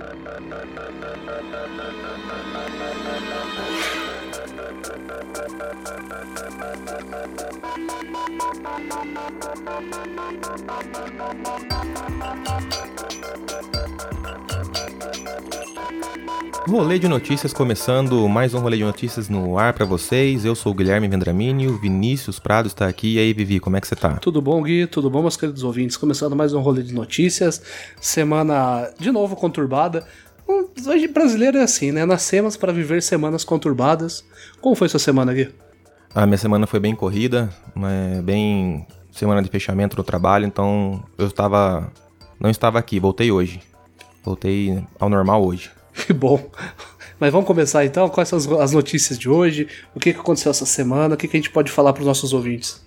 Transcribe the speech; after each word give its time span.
Thank 0.00 0.38
Rolê 16.68 16.98
de 16.98 17.08
notícias 17.08 17.54
começando, 17.54 18.28
mais 18.28 18.52
um 18.52 18.58
rolê 18.58 18.76
de 18.76 18.84
notícias 18.84 19.26
no 19.30 19.58
ar 19.58 19.72
para 19.72 19.86
vocês. 19.86 20.44
Eu 20.44 20.54
sou 20.54 20.72
o 20.72 20.74
Guilherme 20.74 21.08
Vendramini, 21.08 21.66
o 21.66 21.78
Vinícius 21.78 22.38
Prado 22.38 22.66
está 22.66 22.86
aqui. 22.86 23.14
E 23.14 23.18
aí, 23.18 23.32
Vivi, 23.32 23.58
como 23.58 23.78
é 23.78 23.80
que 23.80 23.88
você 23.88 23.96
tá? 23.96 24.16
Tudo 24.16 24.42
bom, 24.42 24.62
Gui? 24.62 24.86
Tudo 24.86 25.08
bom, 25.08 25.22
meus 25.22 25.34
queridos 25.34 25.64
ouvintes? 25.64 25.96
Começando 25.96 26.36
mais 26.36 26.52
um 26.52 26.60
rolê 26.60 26.82
de 26.82 26.92
notícias. 26.92 27.62
Semana 27.98 28.90
de 28.98 29.10
novo 29.10 29.34
conturbada. 29.34 30.06
Hoje 30.46 31.08
brasileiro 31.08 31.56
é 31.56 31.62
assim, 31.62 31.90
né? 31.90 32.04
Nascemos 32.04 32.54
para 32.54 32.70
viver 32.70 33.02
semanas 33.02 33.44
conturbadas. 33.44 34.22
Como 34.60 34.76
foi 34.76 34.90
sua 34.90 35.00
semana, 35.00 35.32
Gui? 35.32 35.48
A 36.14 36.26
minha 36.26 36.38
semana 36.38 36.66
foi 36.66 36.80
bem 36.80 36.94
corrida, 36.94 37.48
bem 38.22 38.86
semana 39.10 39.42
de 39.42 39.48
fechamento 39.48 39.96
do 39.96 40.04
trabalho, 40.04 40.44
então 40.44 41.02
eu 41.16 41.28
estava 41.28 41.90
não 42.38 42.50
estava 42.50 42.78
aqui, 42.78 43.00
voltei 43.00 43.32
hoje. 43.32 43.62
Voltei 44.22 44.84
ao 45.00 45.08
normal 45.08 45.42
hoje. 45.42 45.77
Que 46.06 46.12
bom. 46.14 46.50
Mas 47.18 47.32
vamos 47.32 47.46
começar 47.46 47.84
então? 47.84 48.08
Quais 48.08 48.28
são 48.28 48.60
as 48.60 48.72
notícias 48.72 49.18
de 49.18 49.28
hoje? 49.28 49.66
O 49.94 49.98
que 49.98 50.10
aconteceu 50.10 50.50
essa 50.50 50.66
semana? 50.66 51.14
O 51.14 51.18
que 51.18 51.26
a 51.26 51.30
gente 51.30 51.50
pode 51.50 51.70
falar 51.70 51.92
para 51.92 52.00
os 52.00 52.06
nossos 52.06 52.32
ouvintes? 52.32 52.84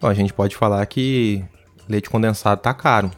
Bom, 0.00 0.08
a 0.08 0.14
gente 0.14 0.32
pode 0.32 0.54
falar 0.54 0.84
que 0.86 1.42
leite 1.88 2.10
condensado 2.10 2.60
tá 2.60 2.74
caro. 2.74 3.10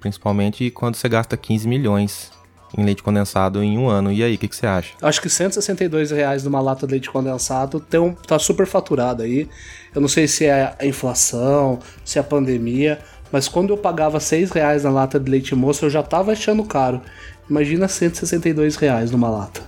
Principalmente 0.00 0.70
quando 0.70 0.94
você 0.94 1.08
gasta 1.08 1.36
15 1.36 1.68
milhões 1.68 2.32
em 2.76 2.84
leite 2.84 3.02
condensado 3.02 3.62
em 3.62 3.76
um 3.76 3.88
ano. 3.88 4.12
E 4.12 4.22
aí, 4.22 4.34
o 4.34 4.38
que, 4.38 4.48
que, 4.48 4.56
você 4.56 4.66
acha? 4.66 4.94
Acho 5.02 5.20
que 5.20 5.28
162 5.28 6.10
reais 6.10 6.44
numa 6.44 6.60
lata 6.60 6.86
de 6.86 6.92
leite 6.92 7.10
condensado 7.10 7.80
tem 7.80 8.00
um, 8.00 8.12
tá 8.14 8.38
super 8.38 8.66
faturado 8.66 9.22
aí. 9.22 9.48
Eu 9.94 10.00
não 10.00 10.08
sei 10.08 10.26
se 10.28 10.46
é 10.46 10.74
a 10.78 10.86
inflação, 10.86 11.78
se 12.04 12.18
é 12.18 12.20
a 12.20 12.24
pandemia, 12.24 13.00
mas 13.32 13.48
quando 13.48 13.70
eu 13.70 13.76
pagava 13.76 14.20
6 14.20 14.52
reais 14.52 14.84
na 14.84 14.90
lata 14.90 15.18
de 15.18 15.30
leite 15.30 15.54
moço, 15.54 15.84
eu 15.84 15.90
já 15.90 16.02
tava 16.02 16.32
achando 16.32 16.64
caro. 16.64 17.00
Imagina 17.50 17.88
162 17.88 18.76
reais 18.76 19.10
numa 19.10 19.28
lata. 19.28 19.60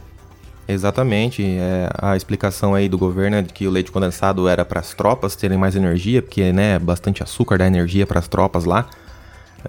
Exatamente. 0.68 1.44
É, 1.44 1.90
a 1.98 2.16
explicação 2.16 2.74
aí 2.74 2.88
do 2.88 2.96
governo 2.96 3.36
é 3.36 3.42
de 3.42 3.52
que 3.52 3.66
o 3.66 3.70
leite 3.70 3.90
condensado 3.90 4.46
era 4.46 4.64
para 4.64 4.78
as 4.78 4.94
tropas 4.94 5.34
terem 5.34 5.58
mais 5.58 5.74
energia, 5.74 6.22
porque 6.22 6.52
né, 6.52 6.78
bastante 6.78 7.24
açúcar 7.24 7.58
dá 7.58 7.66
energia 7.66 8.06
para 8.06 8.20
as 8.20 8.28
tropas 8.28 8.64
lá. 8.64 8.88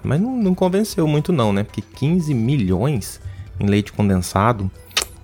Mas 0.02 0.20
não, 0.20 0.36
não, 0.36 0.54
convenceu 0.54 1.06
muito 1.08 1.32
não, 1.32 1.52
né? 1.52 1.64
Porque 1.64 1.82
15 1.82 2.32
milhões 2.34 3.20
em 3.58 3.66
leite 3.66 3.92
condensado 3.92 4.70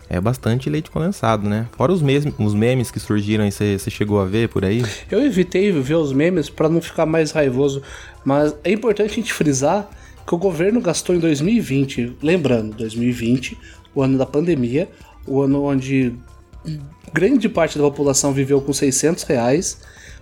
é 0.09 0.21
bastante 0.21 0.69
leite 0.69 0.91
condensado, 0.91 1.49
né? 1.49 1.67
Fora 1.73 1.93
os, 1.93 2.03
mes 2.03 2.25
os 2.39 2.55
memes 2.55 2.91
que 2.91 2.99
surgiram 2.99 3.45
aí, 3.45 3.53
você 3.53 3.79
chegou 3.89 4.21
a 4.21 4.25
ver 4.25 4.49
por 4.49 4.65
aí? 4.65 4.83
Eu 5.11 5.25
evitei 5.25 5.71
ver 5.73 5.95
os 5.95 6.13
memes 6.13 6.51
para 6.51 6.69
não 6.69 6.81
ficar 6.81 7.07
mais 7.07 7.31
raivoso, 7.31 7.83
mas 8.25 8.55
é 8.65 8.73
importante 8.73 9.13
a 9.13 9.15
gente 9.15 9.33
frisar 9.33 9.89
que 10.31 10.35
o 10.37 10.39
governo 10.39 10.81
gastou 10.81 11.17
em 11.17 11.19
2020, 11.19 12.19
lembrando, 12.23 12.77
2020, 12.77 13.59
o 13.93 14.01
ano 14.01 14.17
da 14.17 14.25
pandemia, 14.25 14.89
o 15.27 15.43
ano 15.43 15.65
onde 15.65 16.15
grande 17.13 17.49
parte 17.49 17.77
da 17.77 17.83
população 17.83 18.33
viveu 18.33 18.61
com 18.61 18.73
600 18.73 19.25
reais, 19.25 19.81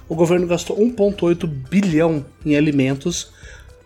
o 0.08 0.14
governo 0.14 0.46
gastou 0.46 0.78
1,8 0.78 1.46
bilhão 1.46 2.24
em 2.42 2.56
alimentos 2.56 3.34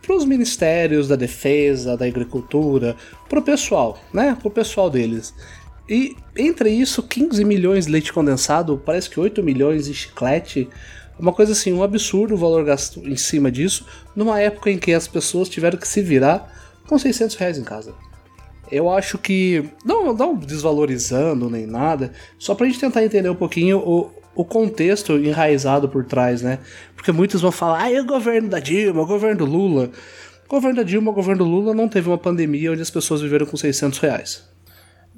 para 0.00 0.14
os 0.14 0.24
ministérios 0.24 1.08
da 1.08 1.16
defesa, 1.16 1.96
da 1.96 2.06
agricultura, 2.06 2.94
para 3.28 3.40
o 3.40 3.42
pessoal, 3.42 3.98
né? 4.14 4.36
Para 4.38 4.46
o 4.46 4.50
pessoal 4.52 4.88
deles. 4.88 5.34
E 5.88 6.14
entre 6.36 6.70
isso, 6.70 7.02
15 7.02 7.44
milhões 7.44 7.86
de 7.86 7.90
leite 7.90 8.12
condensado, 8.12 8.80
parece 8.86 9.10
que 9.10 9.18
8 9.18 9.42
milhões 9.42 9.86
de 9.86 9.94
chiclete, 9.94 10.68
uma 11.22 11.32
coisa 11.32 11.52
assim, 11.52 11.72
um 11.72 11.84
absurdo 11.84 12.34
o 12.34 12.36
valor 12.36 12.64
gasto 12.64 12.98
em 13.08 13.16
cima 13.16 13.48
disso, 13.48 13.86
numa 14.14 14.40
época 14.40 14.70
em 14.72 14.76
que 14.76 14.92
as 14.92 15.06
pessoas 15.06 15.48
tiveram 15.48 15.78
que 15.78 15.86
se 15.86 16.02
virar 16.02 16.52
com 16.88 16.98
600 16.98 17.36
reais 17.36 17.56
em 17.56 17.62
casa. 17.62 17.94
Eu 18.70 18.90
acho 18.90 19.18
que, 19.18 19.64
não, 19.84 20.12
não 20.12 20.34
desvalorizando 20.34 21.48
nem 21.48 21.64
nada, 21.64 22.12
só 22.38 22.56
pra 22.56 22.66
gente 22.66 22.80
tentar 22.80 23.04
entender 23.04 23.30
um 23.30 23.36
pouquinho 23.36 23.78
o, 23.78 24.10
o 24.34 24.44
contexto 24.44 25.12
enraizado 25.12 25.88
por 25.88 26.04
trás, 26.04 26.42
né? 26.42 26.58
Porque 26.96 27.12
muitos 27.12 27.40
vão 27.40 27.52
falar, 27.52 27.82
ah, 27.82 27.92
e 27.92 28.00
o 28.00 28.04
governo 28.04 28.48
da 28.48 28.58
Dilma, 28.58 29.02
o 29.02 29.06
governo 29.06 29.38
do 29.38 29.44
Lula. 29.44 29.90
O 30.46 30.50
governo 30.50 30.78
da 30.78 30.82
Dilma, 30.82 31.12
o 31.12 31.14
governo 31.14 31.44
do 31.44 31.48
Lula 31.48 31.72
não 31.72 31.88
teve 31.88 32.08
uma 32.08 32.18
pandemia 32.18 32.72
onde 32.72 32.82
as 32.82 32.90
pessoas 32.90 33.20
viveram 33.20 33.46
com 33.46 33.56
600 33.56 34.00
reais. 34.00 34.42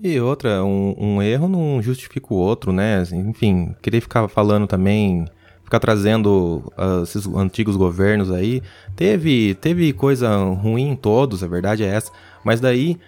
E 0.03 0.21
outra, 0.21 0.62
um, 0.62 0.95
um 0.99 1.23
erro 1.23 1.49
não 1.49 1.81
justifica 1.81 2.34
o 2.34 2.37
outro, 2.37 2.73
né? 2.73 3.03
Enfim, 3.11 3.75
querer 3.81 4.03
ficar 4.03 4.28
falando 4.28 4.67
também 4.67 5.25
ficar 5.65 5.81
trazendo 5.81 6.63
uh, 6.79 7.03
esses 7.03 7.27
antigos 7.27 7.77
governos 7.77 8.31
aí. 8.31 8.63
Teve, 8.95 9.55
teve 9.55 9.93
coisa 9.93 10.37
ruim 10.37 10.91
em 10.91 10.97
todos, 10.97 11.43
a 11.43 11.49
verdade 11.49 11.83
é 11.83 11.87
essa. 11.87 12.13
Mas 12.45 12.61
daí 12.61 12.99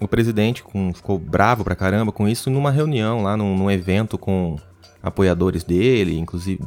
o 0.00 0.06
presidente 0.06 0.62
com, 0.62 0.92
ficou 0.92 1.18
bravo 1.18 1.64
pra 1.64 1.74
caramba 1.74 2.12
com 2.12 2.28
isso 2.28 2.50
numa 2.50 2.70
reunião 2.70 3.22
lá, 3.22 3.36
num, 3.36 3.56
num 3.56 3.70
evento 3.70 4.16
com 4.16 4.56
apoiadores 5.02 5.64
dele, 5.64 6.18
inclusive, 6.18 6.62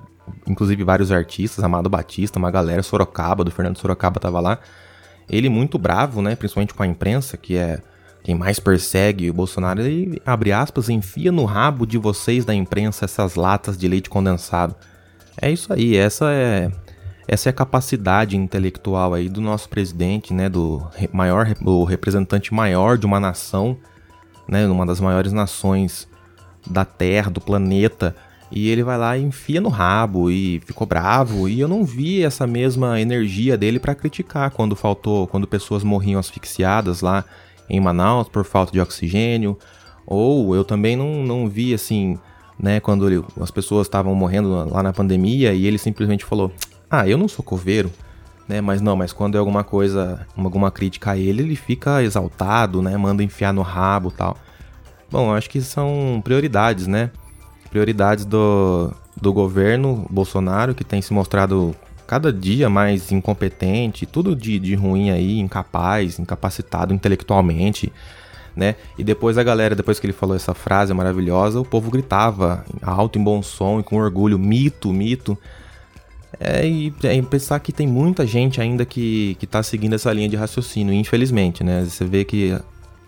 inclusive 0.47 0.83
vários 0.83 1.11
artistas, 1.11 1.63
Amado 1.63 1.89
Batista, 1.89 2.39
uma 2.39 2.51
galera, 2.51 2.83
Sorocaba, 2.83 3.43
do 3.43 3.51
Fernando 3.51 3.77
Sorocaba 3.77 4.19
tava 4.19 4.39
lá. 4.39 4.59
Ele 5.29 5.47
muito 5.47 5.77
bravo, 5.77 6.21
né, 6.21 6.35
principalmente 6.35 6.73
com 6.73 6.81
a 6.81 6.87
imprensa, 6.87 7.37
que 7.37 7.55
é 7.55 7.79
quem 8.23 8.35
mais 8.35 8.59
persegue 8.59 9.29
o 9.29 9.33
Bolsonaro, 9.33 9.81
ele, 9.81 10.21
abre 10.25 10.51
aspas, 10.51 10.89
enfia 10.89 11.31
no 11.31 11.45
rabo 11.45 11.85
de 11.85 11.97
vocês 11.97 12.43
da 12.43 12.53
imprensa 12.53 13.05
essas 13.05 13.35
latas 13.35 13.77
de 13.77 13.87
leite 13.87 14.09
condensado. 14.09 14.75
É 15.41 15.51
isso 15.51 15.71
aí, 15.71 15.95
essa 15.95 16.31
é 16.31 16.69
essa 17.31 17.47
é 17.47 17.51
a 17.51 17.53
capacidade 17.53 18.35
intelectual 18.35 19.13
aí 19.13 19.29
do 19.29 19.39
nosso 19.39 19.69
presidente, 19.69 20.33
né, 20.33 20.49
do 20.49 20.85
maior 21.13 21.55
o 21.63 21.83
representante 21.83 22.51
maior 22.51 22.97
de 22.97 23.05
uma 23.05 23.19
nação, 23.19 23.77
né, 24.47 24.67
uma 24.67 24.83
das 24.83 24.99
maiores 24.99 25.31
nações 25.31 26.07
da 26.67 26.83
Terra, 26.83 27.29
do 27.29 27.39
planeta, 27.39 28.15
e 28.51 28.67
ele 28.69 28.81
vai 28.83 28.97
lá 28.97 29.15
e 29.15 29.21
enfia 29.21 29.61
no 29.61 29.69
rabo 29.69 30.31
e 30.31 30.59
ficou 30.65 30.87
bravo, 30.87 31.47
e 31.47 31.59
eu 31.59 31.67
não 31.67 31.85
vi 31.85 32.23
essa 32.23 32.47
mesma 32.47 32.99
energia 32.99 33.55
dele 33.55 33.79
para 33.79 33.93
criticar 33.93 34.49
quando 34.49 34.75
faltou, 34.75 35.27
quando 35.27 35.47
pessoas 35.47 35.83
morriam 35.83 36.19
asfixiadas 36.19 37.01
lá 37.01 37.23
em 37.69 37.79
Manaus 37.79 38.27
por 38.27 38.43
falta 38.43 38.71
de 38.71 38.81
oxigênio, 38.81 39.55
ou 40.03 40.55
eu 40.55 40.65
também 40.65 40.95
não, 40.95 41.23
não 41.23 41.47
vi 41.47 41.75
assim 41.75 42.17
né, 42.59 42.79
quando 42.79 43.25
as 43.39 43.49
pessoas 43.49 43.87
estavam 43.87 44.13
morrendo 44.13 44.69
lá 44.69 44.83
na 44.83 44.91
pandemia 44.91 45.53
e 45.53 45.65
ele 45.65 45.77
simplesmente 45.77 46.25
falou: 46.25 46.51
"Ah, 46.89 47.07
eu 47.07 47.17
não 47.17 47.27
sou 47.27 47.43
coveiro", 47.43 47.91
né? 48.49 48.59
Mas 48.59 48.81
não, 48.81 48.95
mas 48.95 49.13
quando 49.13 49.35
é 49.35 49.37
alguma 49.39 49.63
coisa, 49.63 50.25
alguma 50.35 50.71
crítica 50.71 51.11
a 51.11 51.17
ele, 51.17 51.43
ele 51.43 51.55
fica 51.55 52.03
exaltado, 52.03 52.81
né? 52.81 52.97
Manda 52.97 53.23
enfiar 53.23 53.53
no 53.53 53.61
rabo, 53.61 54.09
tal. 54.11 54.35
Bom, 55.11 55.33
acho 55.33 55.49
que 55.49 55.61
são 55.61 56.19
prioridades, 56.23 56.87
né? 56.87 57.11
Prioridades 57.69 58.25
do, 58.25 58.91
do 59.19 59.31
governo 59.31 60.07
Bolsonaro 60.09 60.73
que 60.73 60.83
tem 60.83 61.01
se 61.01 61.13
mostrado 61.13 61.75
cada 62.07 62.33
dia 62.33 62.69
mais 62.71 63.11
incompetente, 63.11 64.07
tudo 64.07 64.35
de, 64.35 64.57
de 64.57 64.73
ruim 64.73 65.11
aí, 65.11 65.37
incapaz, 65.37 66.17
incapacitado 66.17 66.91
intelectualmente 66.91 67.93
né? 68.55 68.75
E 68.97 69.03
depois 69.03 69.37
a 69.37 69.43
galera, 69.43 69.75
depois 69.75 69.99
que 69.99 70.05
ele 70.05 70.13
falou 70.13 70.35
essa 70.35 70.53
frase 70.53 70.93
maravilhosa, 70.93 71.59
o 71.59 71.65
povo 71.65 71.91
gritava 71.91 72.65
alto 72.81 73.19
em 73.19 73.23
bom 73.23 73.41
som 73.41 73.79
e 73.79 73.83
com 73.83 73.97
orgulho, 73.97 74.37
mito, 74.37 74.91
mito. 74.91 75.37
É, 76.39 76.65
e 76.67 76.93
é, 77.03 77.21
pensar 77.21 77.59
que 77.59 77.71
tem 77.71 77.87
muita 77.87 78.25
gente 78.25 78.61
ainda 78.61 78.85
que, 78.85 79.35
que 79.39 79.47
tá 79.47 79.61
seguindo 79.63 79.95
essa 79.95 80.11
linha 80.13 80.29
de 80.29 80.35
raciocínio, 80.35 80.93
infelizmente, 80.93 81.63
né? 81.63 81.83
Você 81.83 82.05
vê 82.05 82.23
que 82.23 82.57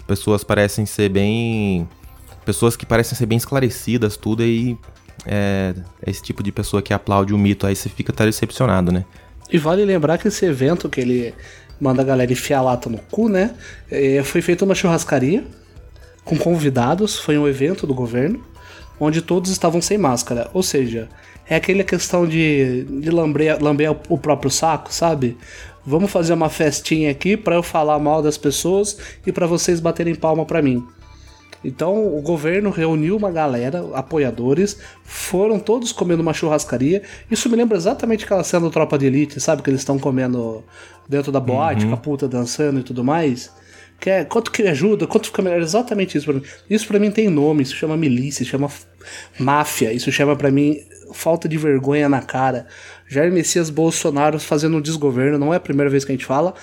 pessoas 0.07 0.43
parecem 0.43 0.85
ser 0.85 1.09
bem. 1.09 1.87
Pessoas 2.43 2.75
que 2.75 2.85
parecem 2.85 3.17
ser 3.17 3.27
bem 3.27 3.37
esclarecidas, 3.37 4.17
tudo, 4.17 4.43
e 4.43 4.77
é, 5.25 5.75
é 6.01 6.09
esse 6.09 6.21
tipo 6.21 6.41
de 6.41 6.51
pessoa 6.51 6.81
que 6.81 6.93
aplaude 6.93 7.33
o 7.33 7.37
mito, 7.37 7.67
aí 7.67 7.75
você 7.75 7.87
fica 7.87 8.11
até 8.11 8.25
decepcionado, 8.25 8.91
né? 8.91 9.05
E 9.51 9.57
vale 9.57 9.85
lembrar 9.85 10.17
que 10.17 10.27
esse 10.27 10.45
evento 10.45 10.89
que 10.89 11.01
ele 11.01 11.33
manda 11.81 12.03
a 12.03 12.05
galera 12.05 12.31
enfiar 12.31 12.61
lata 12.61 12.89
no 12.89 12.99
cu, 12.99 13.27
né? 13.27 13.55
É, 13.89 14.21
foi 14.23 14.41
feita 14.41 14.63
uma 14.63 14.75
churrascaria 14.75 15.43
com 16.23 16.37
convidados, 16.37 17.17
foi 17.17 17.37
um 17.37 17.47
evento 17.47 17.87
do 17.87 17.93
governo, 17.95 18.41
onde 18.99 19.21
todos 19.21 19.49
estavam 19.49 19.81
sem 19.81 19.97
máscara. 19.97 20.49
Ou 20.53 20.61
seja, 20.61 21.09
é 21.49 21.55
aquela 21.55 21.83
questão 21.83 22.27
de, 22.27 22.83
de 22.83 23.09
lamber, 23.09 23.61
lamber 23.61 23.91
o 24.07 24.17
próprio 24.17 24.51
saco, 24.51 24.93
sabe? 24.93 25.35
Vamos 25.83 26.11
fazer 26.11 26.33
uma 26.33 26.49
festinha 26.49 27.09
aqui 27.09 27.35
para 27.35 27.55
eu 27.55 27.63
falar 27.63 27.97
mal 27.97 28.21
das 28.21 28.37
pessoas 28.37 28.95
e 29.25 29.31
para 29.31 29.47
vocês 29.47 29.79
baterem 29.79 30.13
palma 30.13 30.45
para 30.45 30.61
mim. 30.61 30.85
Então 31.63 32.17
o 32.17 32.21
governo 32.21 32.69
reuniu 32.69 33.15
uma 33.15 33.31
galera, 33.31 33.85
apoiadores, 33.93 34.79
foram 35.03 35.59
todos 35.59 35.91
comendo 35.91 36.21
uma 36.21 36.33
churrascaria. 36.33 37.03
Isso 37.29 37.49
me 37.49 37.55
lembra 37.55 37.77
exatamente 37.77 38.25
aquela 38.25 38.43
cena 38.43 38.65
do 38.65 38.71
Tropa 38.71 38.97
de 38.97 39.05
Elite, 39.05 39.39
sabe? 39.39 39.61
Que 39.61 39.69
eles 39.69 39.81
estão 39.81 39.99
comendo 39.99 40.63
dentro 41.07 41.31
da 41.31 41.39
boate, 41.39 41.83
uhum. 41.83 41.91
com 41.91 41.95
a 41.95 41.99
puta 41.99 42.27
dançando 42.27 42.79
e 42.79 42.83
tudo 42.83 43.03
mais. 43.03 43.51
Quer, 43.99 44.25
quanto 44.25 44.51
que 44.51 44.63
ajuda, 44.63 45.05
quanto 45.05 45.27
fica 45.27 45.43
melhor. 45.43 45.61
Exatamente 45.61 46.17
isso 46.17 46.25
pra 46.25 46.33
mim. 46.33 46.43
Isso 46.67 46.87
pra 46.87 46.99
mim 46.99 47.11
tem 47.11 47.29
nome, 47.29 47.61
isso 47.61 47.75
chama 47.75 47.95
milícia, 47.95 48.41
isso 48.41 48.51
chama 48.51 48.69
máfia, 49.39 49.93
isso 49.93 50.11
chama 50.11 50.35
para 50.35 50.49
mim 50.49 50.79
falta 51.13 51.47
de 51.47 51.57
vergonha 51.57 52.09
na 52.09 52.21
cara. 52.21 52.65
Jair 53.07 53.31
Messias 53.31 53.69
Bolsonaro 53.69 54.39
fazendo 54.39 54.77
um 54.77 54.81
desgoverno, 54.81 55.37
não 55.37 55.53
é 55.53 55.57
a 55.57 55.59
primeira 55.59 55.89
vez 55.89 56.05
que 56.05 56.11
a 56.11 56.15
gente 56.15 56.25
fala, 56.25 56.53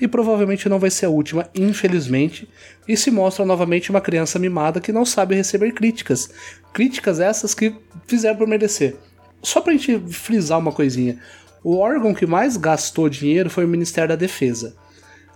e 0.00 0.06
provavelmente 0.06 0.68
não 0.68 0.78
vai 0.78 0.90
ser 0.90 1.06
a 1.06 1.10
última, 1.10 1.48
infelizmente. 1.54 2.48
E 2.86 2.96
se 2.96 3.10
mostra 3.10 3.44
novamente 3.44 3.90
uma 3.90 4.00
criança 4.00 4.38
mimada 4.38 4.80
que 4.80 4.92
não 4.92 5.04
sabe 5.04 5.34
receber 5.34 5.72
críticas. 5.72 6.30
Críticas 6.72 7.20
essas 7.20 7.54
que 7.54 7.74
fizeram 8.06 8.36
por 8.36 8.46
merecer. 8.46 8.96
Só 9.42 9.60
pra 9.60 9.72
gente 9.72 9.98
frisar 10.08 10.58
uma 10.58 10.72
coisinha. 10.72 11.18
O 11.62 11.78
órgão 11.78 12.14
que 12.14 12.26
mais 12.26 12.56
gastou 12.56 13.08
dinheiro 13.08 13.50
foi 13.50 13.64
o 13.64 13.68
Ministério 13.68 14.10
da 14.10 14.16
Defesa. 14.16 14.76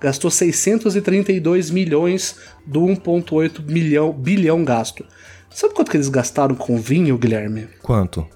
Gastou 0.01 0.31
632 0.31 1.71
milhões 1.71 2.37
do 2.67 2.81
1,8 2.81 3.63
milhão 3.67 4.13
bilhão 4.13 4.65
gasto. 4.65 5.05
Sabe 5.51 5.75
quanto 5.75 5.91
que 5.91 5.97
eles 5.97 6.09
gastaram 6.09 6.55
com 6.55 6.79
vinho, 6.79 7.19
Guilherme? 7.19 7.69
Quanto? 7.83 8.27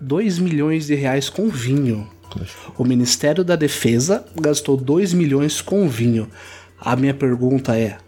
2 0.00 0.38
milhões 0.38 0.86
de 0.86 0.94
reais 0.94 1.28
com 1.28 1.48
vinho. 1.48 2.08
O 2.76 2.84
Ministério 2.84 3.44
da 3.44 3.56
Defesa 3.56 4.24
gastou 4.40 4.76
2 4.76 5.12
milhões 5.12 5.60
com 5.60 5.88
vinho. 5.88 6.28
A 6.80 6.94
minha 6.96 7.14
pergunta 7.14 7.76
é: 7.76 7.98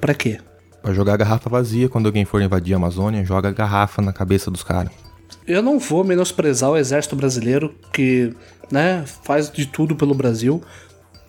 para 0.00 0.14
quê? 0.14 0.38
Pra 0.82 0.92
jogar 0.92 1.16
garrafa 1.16 1.48
vazia 1.48 1.88
quando 1.88 2.06
alguém 2.06 2.24
for 2.24 2.42
invadir 2.42 2.74
a 2.74 2.76
Amazônia, 2.76 3.24
joga 3.24 3.50
garrafa 3.50 4.02
na 4.02 4.12
cabeça 4.12 4.50
dos 4.50 4.62
caras. 4.62 4.92
Eu 5.46 5.62
não 5.62 5.78
vou 5.78 6.04
menosprezar 6.04 6.70
o 6.70 6.76
exército 6.76 7.16
brasileiro 7.16 7.74
que, 7.92 8.34
né, 8.70 9.04
faz 9.22 9.50
de 9.50 9.66
tudo 9.66 9.96
pelo 9.96 10.14
Brasil 10.14 10.62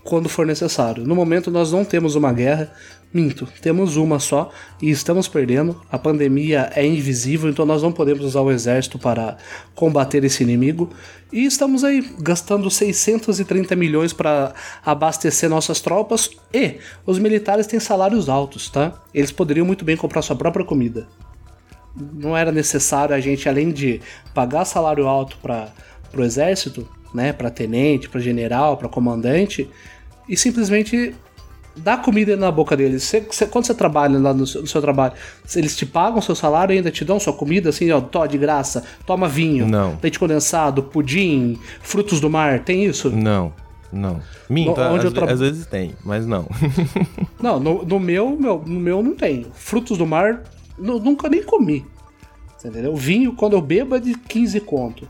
quando 0.03 0.29
for 0.29 0.45
necessário. 0.45 1.05
No 1.05 1.15
momento 1.15 1.49
nós 1.49 1.71
não 1.71 1.83
temos 1.83 2.15
uma 2.15 2.31
guerra, 2.31 2.71
minto, 3.15 3.47
temos 3.61 3.95
uma 3.95 4.19
só 4.19 4.51
e 4.81 4.89
estamos 4.89 5.25
perdendo. 5.25 5.81
A 5.89 5.97
pandemia 5.97 6.69
é 6.75 6.85
invisível, 6.85 7.49
então 7.49 7.65
nós 7.65 7.81
não 7.81 7.93
podemos 7.93 8.25
usar 8.25 8.41
o 8.41 8.51
exército 8.51 8.99
para 8.99 9.37
combater 9.73 10.21
esse 10.25 10.43
inimigo. 10.43 10.89
E 11.31 11.45
estamos 11.45 11.85
aí 11.85 12.05
gastando 12.19 12.69
630 12.69 13.73
milhões 13.73 14.11
para 14.11 14.53
abastecer 14.85 15.49
nossas 15.49 15.79
tropas 15.79 16.29
e 16.53 16.75
os 17.05 17.17
militares 17.17 17.65
têm 17.65 17.79
salários 17.79 18.27
altos, 18.27 18.69
tá? 18.69 18.93
Eles 19.13 19.31
poderiam 19.31 19.65
muito 19.65 19.85
bem 19.85 19.95
comprar 19.95 20.21
sua 20.21 20.35
própria 20.35 20.65
comida. 20.65 21.07
Não 21.95 22.35
era 22.35 22.51
necessário 22.51 23.15
a 23.15 23.19
gente, 23.21 23.47
além 23.47 23.71
de 23.71 24.01
pagar 24.33 24.65
salário 24.65 25.07
alto 25.07 25.37
para 25.41 25.71
o 26.13 26.21
exército, 26.21 26.85
né, 27.13 27.31
para 27.31 27.49
tenente, 27.49 28.09
para 28.09 28.19
general, 28.19 28.75
para 28.75 28.89
comandante, 28.89 29.69
e 30.27 30.35
simplesmente 30.35 31.15
dá 31.75 31.97
comida 31.97 32.35
na 32.37 32.51
boca 32.51 32.75
deles. 32.75 33.03
Você, 33.03 33.21
você, 33.21 33.45
quando 33.45 33.65
você 33.65 33.73
trabalha 33.73 34.17
lá 34.19 34.33
no 34.33 34.47
seu, 34.47 34.61
no 34.61 34.67
seu, 34.67 34.81
trabalho, 34.81 35.13
eles 35.55 35.75
te 35.75 35.85
pagam 35.85 36.21
seu 36.21 36.35
salário 36.35 36.73
e 36.73 36.77
ainda 36.77 36.91
te 36.91 37.03
dão 37.03 37.19
sua 37.19 37.33
comida, 37.33 37.69
assim, 37.69 37.91
ó, 37.91 37.99
tó 38.01 38.25
de 38.25 38.37
graça, 38.37 38.83
toma 39.05 39.27
vinho, 39.27 39.67
não. 39.67 39.97
leite 40.01 40.19
condensado, 40.19 40.83
pudim, 40.83 41.59
frutos 41.81 42.19
do 42.19 42.29
mar, 42.29 42.59
tem 42.59 42.85
isso? 42.85 43.09
Não. 43.09 43.53
Não. 43.91 44.19
Minto, 44.49 44.81
Onde 44.81 45.07
às, 45.07 45.13
tra... 45.13 45.31
às 45.31 45.39
vezes 45.39 45.65
tem, 45.65 45.95
mas 46.03 46.25
não. 46.25 46.47
não, 47.41 47.59
no, 47.59 47.85
no, 47.85 47.99
meu, 47.99 48.35
meu, 48.37 48.61
no 48.65 48.79
meu 48.79 49.01
não 49.01 49.15
tem. 49.15 49.45
Frutos 49.53 49.97
do 49.97 50.05
mar, 50.05 50.43
nunca 50.77 51.29
nem 51.29 51.43
comi. 51.43 51.85
Entendeu? 52.63 52.95
Vinho, 52.95 53.33
quando 53.33 53.53
eu 53.53 53.61
bebo, 53.61 53.95
é 53.95 53.99
de 53.99 54.15
15 54.15 54.59
conto. 54.61 55.07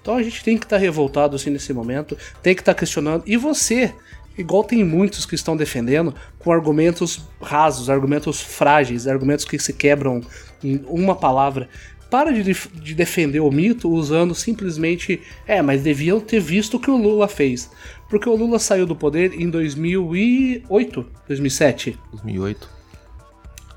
Então 0.00 0.16
a 0.16 0.22
gente 0.22 0.44
tem 0.44 0.58
que 0.58 0.66
estar 0.66 0.76
tá 0.76 0.82
revoltado 0.82 1.36
assim 1.36 1.50
nesse 1.50 1.72
momento, 1.72 2.16
tem 2.42 2.54
que 2.54 2.60
estar 2.60 2.74
tá 2.74 2.78
questionando. 2.78 3.22
E 3.24 3.36
você, 3.36 3.94
igual 4.36 4.64
tem 4.64 4.84
muitos 4.84 5.26
que 5.26 5.34
estão 5.34 5.56
defendendo, 5.56 6.14
com 6.38 6.52
argumentos 6.52 7.22
rasos, 7.40 7.90
argumentos 7.90 8.40
frágeis, 8.40 9.06
argumentos 9.06 9.44
que 9.44 9.58
se 9.58 9.72
quebram 9.72 10.20
em 10.62 10.82
uma 10.86 11.14
palavra. 11.14 11.68
Para 12.10 12.30
de, 12.30 12.42
de 12.74 12.94
defender 12.94 13.40
o 13.40 13.50
mito 13.50 13.90
usando 13.90 14.34
simplesmente, 14.34 15.22
é, 15.46 15.62
mas 15.62 15.82
deviam 15.82 16.20
ter 16.20 16.40
visto 16.40 16.76
o 16.76 16.80
que 16.80 16.90
o 16.90 16.96
Lula 16.96 17.26
fez. 17.26 17.70
Porque 18.10 18.28
o 18.28 18.36
Lula 18.36 18.58
saiu 18.58 18.86
do 18.86 18.94
poder 18.94 19.32
em 19.40 19.48
2008, 19.48 21.06
2007. 21.26 21.98
2008. 22.10 22.68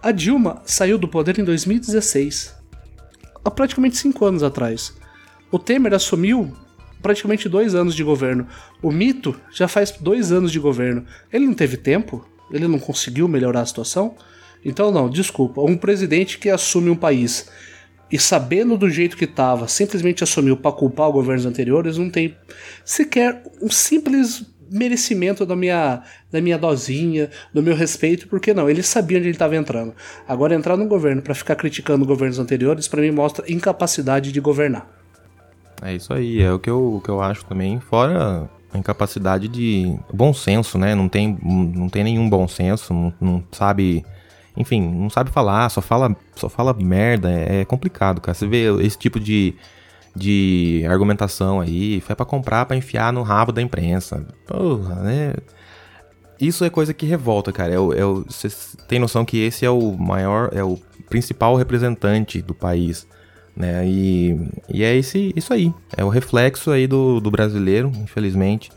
A 0.04 0.12
Dilma 0.12 0.62
saiu 0.66 0.98
do 0.98 1.08
poder 1.08 1.40
em 1.40 1.46
2016. 1.46 2.54
Há 3.44 3.50
praticamente 3.50 3.96
cinco 3.96 4.26
anos 4.26 4.44
atrás. 4.44 4.94
O 5.50 5.58
Temer 5.58 5.94
assumiu 5.94 6.54
praticamente 7.06 7.48
dois 7.48 7.76
anos 7.76 7.94
de 7.94 8.04
governo. 8.04 8.48
O 8.82 8.92
Mito 8.92 9.40
já 9.54 9.68
faz 9.68 9.92
dois 9.92 10.32
anos 10.32 10.52
de 10.52 10.60
governo. 10.60 11.06
Ele 11.32 11.46
não 11.46 11.54
teve 11.54 11.78
tempo? 11.78 12.28
Ele 12.52 12.68
não 12.68 12.80
conseguiu 12.80 13.28
melhorar 13.28 13.62
a 13.62 13.66
situação? 13.68 14.16
Então, 14.66 14.92
não, 14.92 15.08
desculpa. 15.08 15.62
Um 15.62 15.78
presidente 15.78 16.40
que 16.40 16.50
assume 16.50 16.90
um 16.90 16.96
país 16.96 17.48
e 18.12 18.18
sabendo 18.18 18.76
do 18.76 18.90
jeito 18.90 19.18
que 19.18 19.26
estava, 19.26 19.68
simplesmente 19.68 20.24
assumiu 20.24 20.58
para 20.58 20.72
culpar 20.72 21.10
os 21.10 21.14
governos 21.14 21.46
anteriores, 21.46 22.00
não 22.00 22.10
tem 22.10 22.36
sequer 22.84 23.44
um 23.62 23.70
simples 23.70 24.44
merecimento 24.72 25.46
da 25.46 25.56
minha, 25.56 26.02
da 26.32 26.42
minha 26.42 26.58
dosinha, 26.58 27.30
do 27.54 27.62
meu 27.62 27.76
respeito, 27.76 28.28
porque 28.28 28.52
não, 28.52 28.68
ele 28.68 28.82
sabia 28.82 29.20
onde 29.20 29.28
ele 29.28 29.36
estava 29.36 29.56
entrando. 29.56 29.94
Agora, 30.28 30.56
entrar 30.56 30.76
no 30.76 30.88
governo 30.88 31.22
para 31.22 31.36
ficar 31.36 31.56
criticando 31.56 32.04
governos 32.04 32.40
anteriores, 32.40 32.88
para 32.88 33.04
mim 33.04 33.12
mostra 33.12 33.46
incapacidade 33.48 34.32
de 34.32 34.40
governar. 34.40 35.05
É 35.82 35.94
isso 35.94 36.14
aí, 36.14 36.42
é 36.42 36.52
o 36.52 36.60
que 36.60 36.70
eu, 36.70 36.96
o 36.96 37.02
que 37.02 37.10
eu 37.10 37.22
acho 37.22 37.46
também, 37.46 37.80
fora 37.80 38.50
a 38.76 38.78
incapacidade 38.78 39.48
de 39.48 39.98
bom 40.14 40.34
senso, 40.34 40.78
né? 40.78 40.94
Não 40.94 41.08
tem, 41.08 41.38
não 41.42 41.90
tem 41.90 42.04
nenhum 42.04 42.30
bom 42.30 42.48
senso, 42.48 42.94
não, 42.94 43.14
não 43.20 43.44
sabe, 43.52 44.06
enfim, 44.56 44.82
não 44.82 45.10
sabe 45.10 45.32
falar, 45.32 45.70
só 45.70 45.82
fala, 45.82 46.16
só 46.36 46.50
fala 46.50 46.74
merda, 46.74 47.32
é, 47.32 47.62
é 47.62 47.66
complicado, 47.66 48.22
cara. 48.22 48.34
Você 48.34 48.48
vê 48.48 48.66
esse 48.82 48.98
tipo 48.98 49.20
de, 49.20 49.56
de 50.16 50.86
argumentação 50.88 51.60
aí, 51.60 52.02
foi 52.02 52.16
para 52.16 52.26
comprar, 52.26 52.66
para 52.66 52.76
enfiar 52.76 53.12
no 53.12 53.24
rabo 53.24 53.52
da 53.52 53.62
imprensa. 53.62 54.26
Porra, 54.46 54.96
né? 54.96 55.34
Isso 56.40 56.66
é 56.66 56.70
coisa 56.70 56.94
que 56.94 57.06
revolta, 57.06 57.52
cara. 57.52 57.74
É, 57.74 57.76
é, 57.76 58.04
você 58.28 58.50
tem 58.88 59.00
noção 59.00 59.24
que 59.24 59.38
esse 59.38 59.66
é 59.66 59.70
o 59.70 59.94
maior, 59.94 60.50
é 60.54 60.64
o 60.64 60.78
principal 61.10 61.56
representante 61.56 62.42
do 62.42 62.54
país 62.54 63.08
né? 63.56 63.88
E, 63.88 64.38
e 64.70 64.84
é 64.84 64.96
esse, 64.96 65.32
isso 65.36 65.54
aí, 65.54 65.74
é 65.96 66.04
o 66.04 66.10
reflexo 66.10 66.72
aí 66.72 66.88
do, 66.88 67.20
do 67.20 67.32
brasileiro, 67.32 67.92
infelizmente. 67.96 68.72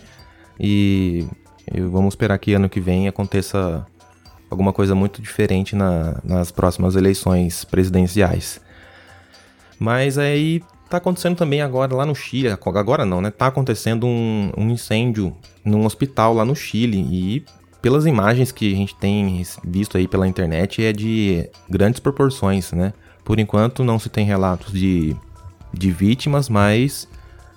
E, 0.59 1.27
e 1.73 1.81
vamos 1.81 2.13
esperar 2.13 2.39
que 2.39 2.55
ano 2.55 2.69
que 2.69 2.81
vem 2.81 3.09
aconteça 3.09 3.85
alguma 4.51 4.73
coisa 4.73 4.95
muito 4.95 5.21
diferente 5.21 5.77
na, 5.77 6.21
nas 6.25 6.51
próximas 6.51 6.97
eleições 6.97 7.65
presidenciais. 7.65 8.61
Mas 9.79 10.19
aí 10.19 10.63
tá 10.89 10.97
acontecendo 10.97 11.37
também 11.37 11.61
agora 11.61 11.95
lá 11.95 12.07
no 12.07 12.15
Chile, 12.15 12.49
agora 12.49 13.05
não, 13.05 13.21
né? 13.21 13.31
Tá 13.31 13.47
acontecendo 13.47 14.07
um, 14.07 14.51
um 14.57 14.71
incêndio 14.71 15.37
num 15.65 15.85
hospital 15.85 16.35
lá 16.35 16.45
no 16.45 16.57
Chile 16.57 16.99
e 16.99 17.45
pelas 17.83 18.07
imagens 18.07 18.51
que 18.51 18.73
a 18.73 18.77
gente 18.77 18.97
tem 18.97 19.43
visto 19.65 19.97
aí 19.97 20.09
pela 20.09 20.27
internet 20.27 20.83
é 20.83 20.93
de 20.93 21.49
grandes 21.69 22.01
proporções, 22.01 22.73
né? 22.73 22.93
Por 23.29 23.39
enquanto 23.39 23.85
não 23.85 23.99
se 23.99 24.09
tem 24.09 24.25
relatos 24.25 24.73
de, 24.73 25.15
de 25.71 25.91
vítimas, 25.91 26.49
mas 26.49 27.07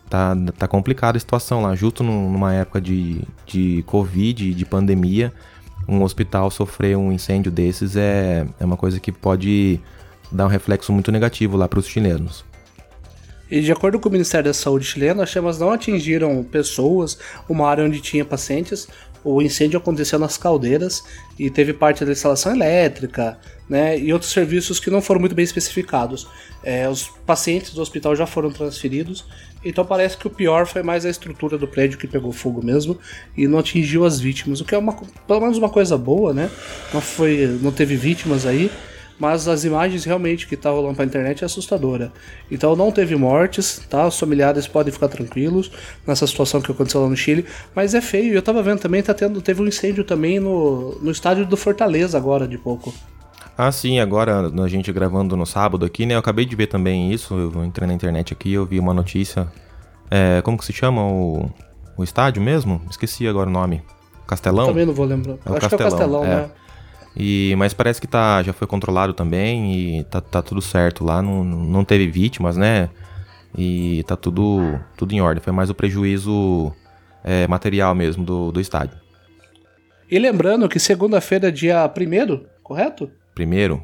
tá, 0.09 0.35
tá 0.57 0.67
complicada 0.67 1.15
a 1.15 1.19
situação 1.19 1.61
lá. 1.61 1.73
Justo 1.75 2.03
numa 2.03 2.53
época 2.53 2.81
de, 2.81 3.21
de 3.45 3.81
Covid, 3.87 4.53
de 4.53 4.65
pandemia, 4.65 5.31
um 5.87 6.03
hospital 6.03 6.51
sofrer 6.51 6.97
um 6.97 7.09
incêndio 7.09 7.49
desses 7.49 7.95
é, 7.95 8.45
é 8.59 8.65
uma 8.65 8.75
coisa 8.75 8.99
que 8.99 9.13
pode 9.13 9.79
dar 10.29 10.45
um 10.45 10.49
reflexo 10.49 10.91
muito 10.91 11.09
negativo 11.09 11.55
lá 11.55 11.69
para 11.69 11.79
os 11.79 11.87
chilenos. 11.87 12.43
E 13.49 13.61
de 13.61 13.71
acordo 13.71 13.97
com 13.97 14.09
o 14.09 14.11
Ministério 14.11 14.47
da 14.47 14.53
Saúde 14.53 14.83
chileno, 14.83 15.21
as 15.21 15.29
chamas 15.29 15.57
não 15.57 15.71
atingiram 15.71 16.43
pessoas, 16.43 17.17
uma 17.47 17.69
área 17.69 17.85
onde 17.85 18.01
tinha 18.01 18.25
pacientes, 18.25 18.89
o 19.23 19.41
incêndio 19.41 19.77
aconteceu 19.77 20.17
nas 20.17 20.37
caldeiras 20.37 21.03
e 21.37 21.49
teve 21.49 21.73
parte 21.73 22.03
da 22.03 22.11
instalação 22.11 22.53
elétrica, 22.53 23.37
né, 23.69 23.97
e 23.97 24.11
outros 24.11 24.31
serviços 24.31 24.79
que 24.79 24.89
não 24.89 25.01
foram 25.01 25.19
muito 25.21 25.35
bem 25.35 25.43
especificados. 25.43 26.27
É, 26.63 26.87
os 26.89 27.09
pacientes 27.25 27.73
do 27.73 27.81
hospital 27.81 28.15
já 28.15 28.25
foram 28.25 28.51
transferidos, 28.51 29.25
então 29.63 29.85
parece 29.85 30.17
que 30.17 30.27
o 30.27 30.29
pior 30.29 30.65
foi 30.65 30.83
mais 30.83 31.05
a 31.05 31.09
estrutura 31.09 31.57
do 31.57 31.67
prédio 31.67 31.97
que 31.97 32.07
pegou 32.07 32.31
fogo 32.31 32.63
mesmo 32.63 32.97
e 33.37 33.47
não 33.47 33.59
atingiu 33.59 34.05
as 34.05 34.19
vítimas, 34.19 34.59
o 34.59 34.65
que 34.65 34.75
é 34.75 34.77
uma, 34.77 34.93
pelo 35.27 35.39
menos 35.39 35.57
uma 35.57 35.69
coisa 35.69 35.97
boa, 35.97 36.33
né? 36.33 36.49
Não 36.93 37.01
foi, 37.01 37.59
não 37.61 37.71
teve 37.71 37.95
vítimas 37.95 38.45
aí 38.45 38.71
mas 39.21 39.47
as 39.47 39.63
imagens 39.63 40.03
realmente 40.03 40.47
que 40.47 40.57
tá 40.57 40.71
rolando 40.71 40.95
pra 40.95 41.05
internet 41.05 41.43
é 41.43 41.45
assustadora. 41.45 42.11
Então 42.49 42.75
não 42.75 42.91
teve 42.91 43.15
mortes, 43.15 43.79
tá? 43.87 44.07
Os 44.07 44.19
familiares 44.19 44.67
podem 44.67 44.91
ficar 44.91 45.09
tranquilos 45.09 45.71
nessa 46.07 46.25
situação 46.25 46.59
que 46.59 46.71
aconteceu 46.71 47.03
lá 47.03 47.07
no 47.07 47.15
Chile, 47.15 47.45
mas 47.75 47.93
é 47.93 48.01
feio. 48.01 48.33
Eu 48.33 48.41
tava 48.41 48.63
vendo 48.63 48.79
também, 48.79 49.03
tá 49.03 49.13
tendo, 49.13 49.39
teve 49.39 49.61
um 49.61 49.67
incêndio 49.67 50.03
também 50.03 50.39
no, 50.39 50.97
no 50.99 51.11
estádio 51.11 51.45
do 51.45 51.55
Fortaleza 51.55 52.17
agora 52.17 52.47
de 52.47 52.57
pouco. 52.57 52.91
Ah, 53.55 53.71
sim, 53.71 53.99
agora 53.99 54.47
a 54.47 54.67
gente 54.67 54.91
gravando 54.91 55.37
no 55.37 55.45
sábado 55.45 55.85
aqui, 55.85 56.03
né? 56.03 56.15
Eu 56.15 56.19
acabei 56.19 56.43
de 56.43 56.55
ver 56.55 56.65
também 56.65 57.13
isso, 57.13 57.35
eu 57.35 57.63
entrei 57.63 57.87
na 57.87 57.93
internet 57.93 58.33
aqui, 58.33 58.51
eu 58.53 58.65
vi 58.65 58.79
uma 58.79 58.91
notícia. 58.93 59.47
É, 60.09 60.41
como 60.41 60.57
que 60.57 60.65
se 60.65 60.73
chama 60.73 61.05
o, 61.05 61.47
o 61.95 62.03
estádio 62.03 62.41
mesmo? 62.41 62.81
Esqueci 62.89 63.27
agora 63.27 63.47
o 63.47 63.53
nome. 63.53 63.83
Castelão? 64.25 64.63
Eu 64.63 64.69
também 64.69 64.85
não 64.87 64.93
vou 64.95 65.05
lembrar. 65.05 65.33
É 65.33 65.49
Acho 65.51 65.59
Castelão, 65.59 65.69
que 65.69 65.75
é 65.75 65.75
o 65.75 65.89
Castelão, 65.89 66.25
é. 66.25 66.27
né? 66.27 66.49
E, 67.15 67.53
mas 67.57 67.73
parece 67.73 67.99
que 67.99 68.07
tá, 68.07 68.41
já 68.41 68.53
foi 68.53 68.67
controlado 68.67 69.13
também 69.13 69.99
e 69.99 70.03
tá, 70.05 70.21
tá 70.21 70.41
tudo 70.41 70.61
certo 70.61 71.03
lá, 71.03 71.21
não, 71.21 71.43
não 71.43 71.83
teve 71.83 72.07
vítimas, 72.07 72.55
né? 72.55 72.89
E 73.57 74.03
tá 74.07 74.15
tudo, 74.15 74.79
tudo 74.95 75.13
em 75.13 75.21
ordem. 75.21 75.43
Foi 75.43 75.51
mais 75.51 75.69
o 75.69 75.75
prejuízo 75.75 76.73
é, 77.23 77.47
material 77.47 77.93
mesmo 77.93 78.23
do, 78.23 78.51
do 78.51 78.61
estádio. 78.61 78.97
E 80.09 80.17
lembrando 80.17 80.69
que 80.69 80.79
segunda-feira, 80.79 81.51
dia 81.51 81.85
1 81.85 82.45
correto? 82.63 83.11
Primeiro? 83.35 83.83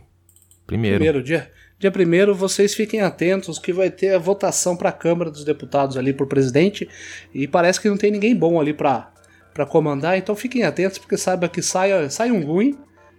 Primeiro. 0.65 0.97
Primeiro 0.97 1.23
dia. 1.23 1.51
Dia 1.79 1.91
1 1.91 2.33
vocês 2.33 2.73
fiquem 2.73 3.01
atentos 3.01 3.59
que 3.59 3.71
vai 3.71 3.91
ter 3.91 4.15
a 4.15 4.17
votação 4.19 4.75
para 4.75 4.89
a 4.89 4.93
Câmara 4.93 5.29
dos 5.29 5.43
Deputados 5.43 5.95
ali 5.95 6.11
por 6.11 6.27
presidente 6.27 6.89
e 7.33 7.47
parece 7.47 7.79
que 7.79 7.89
não 7.89 7.97
tem 7.97 8.11
ninguém 8.11 8.35
bom 8.35 8.59
ali 8.59 8.73
para 8.73 9.11
para 9.53 9.65
comandar, 9.65 10.15
então 10.15 10.35
fiquem 10.35 10.63
atentos 10.65 10.99
porque 10.99 11.17
saiba 11.17 11.49
que 11.49 11.63
sai, 11.63 12.07
sai 12.11 12.29
um 12.29 12.45
ruim 12.45 12.77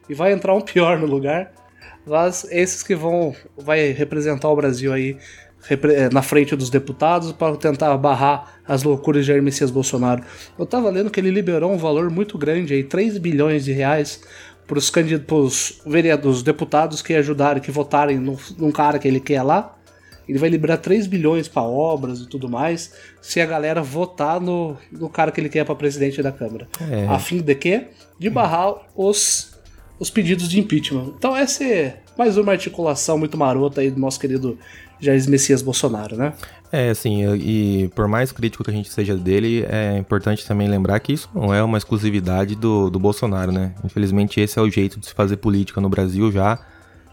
e 0.09 0.15
vai 0.15 0.33
entrar 0.33 0.55
um 0.55 0.61
pior 0.61 0.99
no 0.99 1.07
lugar. 1.07 1.53
Mas 2.07 2.47
esses 2.51 2.83
que 2.83 2.95
vão 2.95 3.35
vai 3.57 3.93
representar 3.93 4.49
o 4.49 4.57
Brasil 4.57 4.93
aí 4.93 5.19
na 6.13 6.23
frente 6.23 6.57
dos 6.57 6.71
deputados 6.71 7.33
para 7.33 7.57
tentar 7.57 7.97
barrar 7.97 8.61
as 8.67 8.83
loucuras 8.83 9.25
de 9.25 9.29
Jair 9.29 9.43
Messias 9.43 9.71
Bolsonaro. 9.71 10.23
Eu 10.59 10.65
estava 10.65 10.89
lendo 10.89 11.11
que 11.11 11.21
ele 11.21 11.31
liberou 11.31 11.73
um 11.73 11.77
valor 11.77 12.11
muito 12.11 12.39
grande 12.39 12.75
aí, 12.75 12.83
3 12.83 13.19
bilhões 13.19 13.65
de 13.65 13.73
reais 13.73 14.23
para 14.67 14.79
os 14.79 15.83
vereadores, 15.87 16.43
deputados 16.43 17.03
que 17.03 17.15
ajudarem, 17.15 17.63
que 17.63 17.71
votarem 17.71 18.19
num, 18.19 18.37
num 18.57 18.71
cara 18.71 18.99
que 18.99 19.09
ele 19.09 19.21
quer 19.21 19.43
lá. 19.43 19.75
Ele 20.29 20.39
vai 20.39 20.51
liberar 20.51 20.77
3 20.77 21.07
bilhões 21.07 21.49
para 21.49 21.63
obras 21.63 22.21
e 22.21 22.29
tudo 22.29 22.51
mais, 22.51 22.93
se 23.21 23.41
a 23.41 23.47
galera 23.47 23.83
votar 23.83 24.39
no, 24.39 24.77
no 24.93 25.09
cara 25.09 25.31
que 25.31 25.41
ele 25.41 25.49
quer 25.49 25.65
para 25.65 25.75
presidente 25.75 26.23
da 26.23 26.31
Câmara. 26.31 26.69
É. 26.91 27.07
A 27.07 27.19
fim 27.19 27.41
de 27.41 27.55
quê? 27.55 27.87
De 28.19 28.29
barrar 28.29 28.75
os, 28.95 29.48
os 29.99 30.11
pedidos 30.11 30.49
de 30.49 30.59
impeachment. 30.61 31.13
Então 31.19 31.37
essa 31.37 31.65
é 31.65 32.01
mais 32.17 32.37
uma 32.37 32.53
articulação 32.53 33.19
muito 33.19 33.37
marota 33.37 33.81
aí 33.81 33.91
do 33.91 34.01
nosso 34.01 34.19
querido 34.19 34.59
Jair 35.01 35.29
Messias 35.29 35.63
Bolsonaro, 35.63 36.17
né? 36.17 36.33
É, 36.71 36.91
assim, 36.91 37.25
e 37.35 37.89
por 37.95 38.07
mais 38.09 38.31
crítico 38.31 38.63
que 38.63 38.71
a 38.71 38.75
gente 38.75 38.91
seja 38.91 39.17
dele, 39.17 39.65
é 39.69 39.97
importante 39.97 40.47
também 40.47 40.69
lembrar 40.69 41.01
que 41.01 41.13
isso 41.13 41.29
não 41.35 41.55
é 41.55 41.63
uma 41.63 41.79
exclusividade 41.79 42.55
do, 42.55 42.91
do 42.91 42.99
Bolsonaro, 42.99 43.51
né? 43.51 43.73
Infelizmente 43.85 44.41
esse 44.41 44.59
é 44.59 44.63
o 44.63 44.71
jeito 44.71 45.01
de 45.01 45.07
se 45.07 45.15
fazer 45.15 45.39
política 45.39 45.81
no 45.81 45.89
Brasil 45.89 46.31
já, 46.31 46.59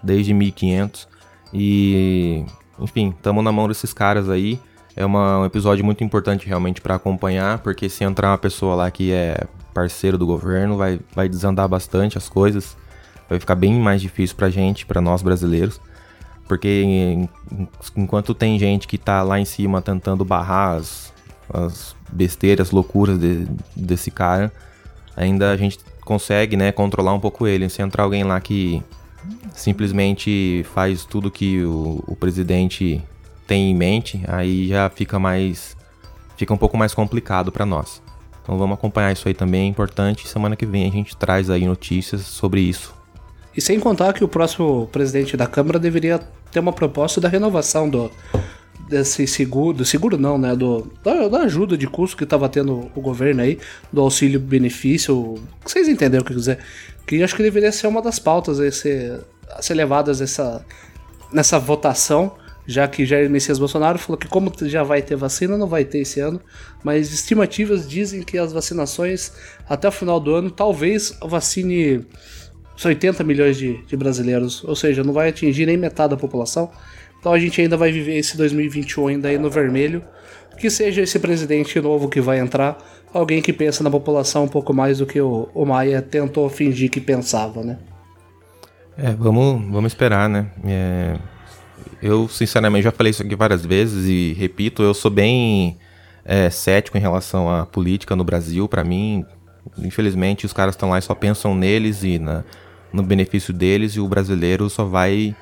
desde 0.03 0.33
1500. 0.33 1.07
E, 1.53 2.43
enfim, 2.79 3.13
estamos 3.15 3.43
na 3.43 3.51
mão 3.51 3.67
desses 3.67 3.93
caras 3.93 4.29
aí. 4.29 4.59
É 4.95 5.05
uma, 5.05 5.39
um 5.39 5.45
episódio 5.45 5.85
muito 5.85 6.03
importante 6.03 6.47
realmente 6.47 6.81
para 6.81 6.95
acompanhar, 6.95 7.59
porque 7.59 7.87
se 7.87 8.03
entrar 8.03 8.31
uma 8.31 8.37
pessoa 8.37 8.75
lá 8.75 8.91
que 8.91 9.11
é 9.11 9.45
parceiro 9.75 10.17
do 10.17 10.25
governo, 10.25 10.77
vai, 10.77 11.01
vai 11.13 11.27
desandar 11.27 11.67
bastante 11.67 12.17
as 12.17 12.29
coisas. 12.29 12.77
Vai 13.29 13.39
ficar 13.39 13.55
bem 13.55 13.77
mais 13.77 14.01
difícil 14.01 14.35
pra 14.37 14.49
gente, 14.49 14.85
para 14.85 15.01
nós 15.01 15.21
brasileiros. 15.21 15.81
Porque 16.47 17.27
enquanto 17.95 18.33
tem 18.33 18.57
gente 18.57 18.87
que 18.87 18.97
tá 18.97 19.21
lá 19.21 19.37
em 19.37 19.45
cima 19.45 19.81
tentando 19.81 20.23
barrar 20.23 20.77
as, 20.77 21.13
as 21.53 21.95
besteiras, 22.09 22.71
loucuras 22.71 23.19
de, 23.19 23.47
desse 23.75 24.09
cara, 24.09 24.53
ainda 25.17 25.51
a 25.51 25.57
gente 25.57 25.79
consegue, 26.05 26.55
né, 26.55 26.71
controlar 26.71 27.13
um 27.13 27.19
pouco 27.19 27.45
ele. 27.45 27.67
Se 27.67 27.81
entrar 27.81 28.03
alguém 28.03 28.23
lá 28.23 28.39
que 28.39 28.81
simplesmente 29.53 30.65
faz 30.73 31.03
tudo 31.03 31.29
que 31.29 31.63
o, 31.65 32.01
o 32.07 32.15
presidente 32.15 33.03
tem 33.45 33.71
em 33.71 33.75
mente, 33.75 34.23
aí 34.27 34.69
já 34.69 34.89
fica 34.89 35.19
mais 35.19 35.75
fica 36.37 36.53
um 36.53 36.57
pouco 36.57 36.77
mais 36.77 36.93
complicado 36.93 37.51
para 37.51 37.65
nós. 37.65 38.04
Então 38.45 38.59
vamos 38.59 38.75
acompanhar 38.75 39.11
isso 39.11 39.27
aí 39.27 39.33
também, 39.33 39.63
é 39.63 39.65
importante. 39.65 40.27
Semana 40.27 40.55
que 40.55 40.67
vem 40.67 40.87
a 40.87 40.91
gente 40.91 41.17
traz 41.17 41.49
aí 41.49 41.65
notícias 41.65 42.21
sobre 42.21 42.61
isso. 42.61 42.93
E 43.57 43.59
sem 43.59 43.79
contar 43.79 44.13
que 44.13 44.23
o 44.23 44.27
próximo 44.27 44.87
presidente 44.91 45.35
da 45.35 45.47
Câmara 45.47 45.79
deveria 45.79 46.19
ter 46.51 46.59
uma 46.59 46.71
proposta 46.71 47.19
da 47.19 47.27
renovação 47.27 47.89
do 47.89 48.11
desse 48.87 49.25
seguro, 49.25 49.77
do 49.77 49.85
seguro 49.85 50.15
não, 50.15 50.37
né, 50.37 50.55
do 50.55 50.87
da, 51.03 51.27
da 51.27 51.39
ajuda 51.39 51.75
de 51.75 51.87
custo 51.87 52.15
que 52.15 52.23
estava 52.23 52.47
tendo 52.47 52.91
o 52.93 53.01
governo 53.01 53.41
aí, 53.41 53.57
do 53.91 53.99
auxílio 54.01 54.39
benefício, 54.39 55.39
vocês 55.65 55.87
entenderam 55.87 56.21
o 56.21 56.25
que 56.25 56.33
eu 56.33 56.37
dizer? 56.37 56.59
Que 57.07 57.23
acho 57.23 57.35
que 57.35 57.41
deveria 57.41 57.71
ser 57.71 57.87
uma 57.87 57.99
das 57.99 58.19
pautas 58.19 58.59
a 58.59 58.71
ser, 58.71 59.21
a 59.49 59.61
ser 59.61 59.73
levadas 59.73 60.21
essa, 60.21 60.63
nessa 61.31 61.57
votação, 61.57 62.33
já 62.67 62.87
que 62.87 63.05
Jair 63.05 63.29
Messias 63.29 63.59
Bolsonaro 63.59 63.99
falou 63.99 64.17
que 64.17 64.27
como 64.27 64.51
já 64.63 64.83
vai 64.83 65.01
ter 65.01 65.15
vacina, 65.15 65.57
não 65.57 65.67
vai 65.67 65.85
ter 65.85 65.99
esse 65.99 66.19
ano, 66.19 66.41
mas 66.83 67.13
estimativas 67.13 67.87
dizem 67.87 68.23
que 68.23 68.37
as 68.37 68.51
vacinações 68.51 69.31
até 69.69 69.87
o 69.87 69.91
final 69.91 70.19
do 70.19 70.33
ano 70.33 70.49
talvez 70.49 71.15
vacine 71.21 72.05
80 72.83 73.23
milhões 73.23 73.57
de, 73.57 73.81
de 73.85 73.95
brasileiros, 73.95 74.63
ou 74.63 74.75
seja, 74.75 75.03
não 75.03 75.13
vai 75.13 75.29
atingir 75.29 75.65
nem 75.65 75.77
metade 75.77 76.11
da 76.11 76.17
população. 76.17 76.69
Então 77.19 77.33
a 77.33 77.39
gente 77.39 77.61
ainda 77.61 77.77
vai 77.77 77.91
viver 77.91 78.17
esse 78.17 78.35
2021 78.37 79.07
ainda 79.07 79.27
aí 79.29 79.37
no 79.37 79.49
vermelho. 79.49 80.03
Que 80.59 80.69
seja 80.69 81.01
esse 81.01 81.19
presidente 81.19 81.81
novo 81.81 82.07
que 82.07 82.21
vai 82.21 82.39
entrar, 82.39 82.77
alguém 83.13 83.41
que 83.41 83.51
pensa 83.51 83.83
na 83.83 83.89
população 83.89 84.45
um 84.45 84.47
pouco 84.47 84.73
mais 84.73 84.99
do 84.99 85.05
que 85.05 85.19
o, 85.19 85.49
o 85.53 85.65
Maia 85.65 86.01
tentou 86.01 86.47
fingir 86.49 86.89
que 86.89 87.01
pensava, 87.01 87.61
né? 87.61 87.77
É, 88.97 89.11
vamos, 89.11 89.61
vamos 89.69 89.91
esperar, 89.91 90.29
né? 90.29 90.49
É, 90.65 91.17
eu, 92.05 92.29
sinceramente, 92.29 92.83
já 92.83 92.91
falei 92.91 93.09
isso 93.09 93.23
aqui 93.23 93.35
várias 93.35 93.65
vezes 93.65 94.07
e 94.07 94.33
repito, 94.33 94.83
eu 94.83 94.93
sou 94.93 95.09
bem 95.09 95.75
é, 96.23 96.51
cético 96.51 96.95
em 96.97 97.01
relação 97.01 97.49
à 97.49 97.65
política 97.65 98.15
no 98.15 98.23
Brasil. 98.23 98.67
Para 98.67 98.83
mim, 98.83 99.25
infelizmente, 99.79 100.45
os 100.45 100.53
caras 100.53 100.75
estão 100.75 100.91
lá 100.91 100.99
e 100.99 101.01
só 101.01 101.15
pensam 101.15 101.55
neles 101.55 102.03
e 102.03 102.19
na, 102.19 102.43
no 102.93 103.01
benefício 103.01 103.51
deles 103.51 103.93
e 103.93 103.99
o 103.99 104.07
brasileiro 104.07 104.69
só 104.69 104.85
vai 104.85 105.35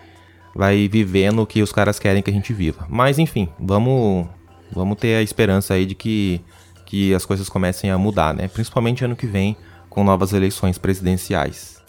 vai 0.56 0.88
vivendo 0.88 1.42
o 1.42 1.48
que 1.48 1.62
os 1.62 1.74
caras 1.74 2.00
querem 2.00 2.24
que 2.24 2.30
a 2.30 2.34
gente 2.34 2.54
viva. 2.54 2.88
Mas 2.90 3.20
enfim, 3.20 3.50
vamos 3.60 4.26
vamos 4.72 4.98
ter 4.98 5.16
a 5.16 5.22
esperança 5.22 5.74
aí 5.74 5.86
de 5.86 5.96
que 5.96 6.40
que 6.86 7.14
as 7.14 7.26
coisas 7.26 7.50
comecem 7.50 7.92
a 7.92 7.98
mudar, 7.98 8.34
né? 8.34 8.48
Principalmente 8.48 9.04
ano 9.04 9.18
que 9.18 9.28
vem 9.28 9.58
com 9.90 10.02
novas 10.02 10.32
eleições 10.32 10.78
presidenciais. 10.78 11.83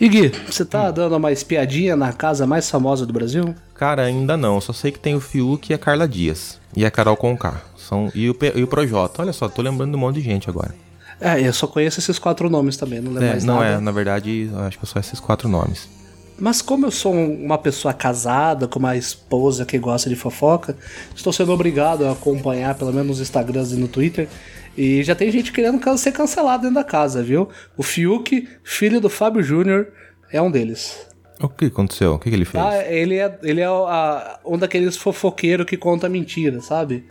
E 0.00 0.08
Gui, 0.08 0.32
você 0.50 0.64
tá 0.64 0.90
dando 0.90 1.14
uma 1.14 1.30
espiadinha 1.30 1.94
na 1.94 2.10
casa 2.10 2.46
mais 2.46 2.70
famosa 2.70 3.04
do 3.04 3.12
Brasil? 3.12 3.54
Cara, 3.74 4.02
ainda 4.02 4.34
não. 4.34 4.58
Só 4.58 4.72
sei 4.72 4.90
que 4.90 4.98
tem 4.98 5.14
o 5.14 5.20
Fiuk 5.20 5.70
e 5.70 5.74
a 5.74 5.78
Carla 5.78 6.08
Dias. 6.08 6.58
E 6.74 6.86
a 6.86 6.90
Carol 6.90 7.18
Conká. 7.18 7.60
São, 7.76 8.10
e, 8.14 8.30
o, 8.30 8.36
e 8.54 8.62
o 8.62 8.66
Projota. 8.66 9.20
Olha 9.20 9.32
só, 9.34 9.46
tô 9.46 9.60
lembrando 9.60 9.90
de 9.90 9.96
um 9.96 10.00
monte 10.00 10.14
de 10.14 10.22
gente 10.22 10.48
agora. 10.48 10.74
É, 11.20 11.46
eu 11.46 11.52
só 11.52 11.66
conheço 11.66 12.00
esses 12.00 12.18
quatro 12.18 12.48
nomes 12.48 12.78
também, 12.78 12.98
não 12.98 13.12
lembro 13.12 13.26
é, 13.26 13.30
mais 13.32 13.44
não 13.44 13.56
nada. 13.56 13.66
Não 13.72 13.76
é, 13.76 13.80
na 13.80 13.90
verdade, 13.90 14.50
acho 14.66 14.78
que 14.78 14.86
só 14.86 14.98
esses 14.98 15.20
quatro 15.20 15.50
nomes. 15.50 15.86
Mas 16.38 16.62
como 16.62 16.86
eu 16.86 16.90
sou 16.90 17.12
uma 17.12 17.58
pessoa 17.58 17.92
casada, 17.92 18.66
com 18.66 18.78
uma 18.78 18.96
esposa 18.96 19.66
que 19.66 19.78
gosta 19.78 20.08
de 20.08 20.16
fofoca, 20.16 20.74
estou 21.14 21.30
sendo 21.30 21.52
obrigado 21.52 22.06
a 22.06 22.12
acompanhar 22.12 22.74
pelo 22.74 22.90
menos 22.90 23.08
nos 23.08 23.20
Instagrams 23.20 23.72
e 23.72 23.76
no 23.76 23.86
Twitter. 23.86 24.26
E 24.76 25.02
já 25.02 25.14
tem 25.14 25.30
gente 25.30 25.52
querendo 25.52 25.80
ser 25.98 26.12
cancelado 26.12 26.62
dentro 26.62 26.76
da 26.76 26.84
casa, 26.84 27.22
viu? 27.22 27.48
O 27.76 27.82
Fiuk, 27.82 28.48
filho 28.62 29.00
do 29.00 29.10
Fábio 29.10 29.42
Júnior, 29.42 29.88
é 30.32 30.40
um 30.40 30.50
deles. 30.50 31.06
O 31.40 31.48
que 31.48 31.66
aconteceu? 31.66 32.14
O 32.14 32.18
que, 32.18 32.28
que 32.28 32.36
ele 32.36 32.44
fez? 32.44 32.62
Ah, 32.62 32.84
ele 32.86 33.16
é, 33.16 33.38
ele 33.42 33.60
é 33.60 33.66
a, 33.66 34.38
um 34.44 34.58
daqueles 34.58 34.96
fofoqueiros 34.96 35.66
que 35.66 35.76
conta 35.76 36.08
mentira, 36.08 36.60
sabe? 36.60 37.04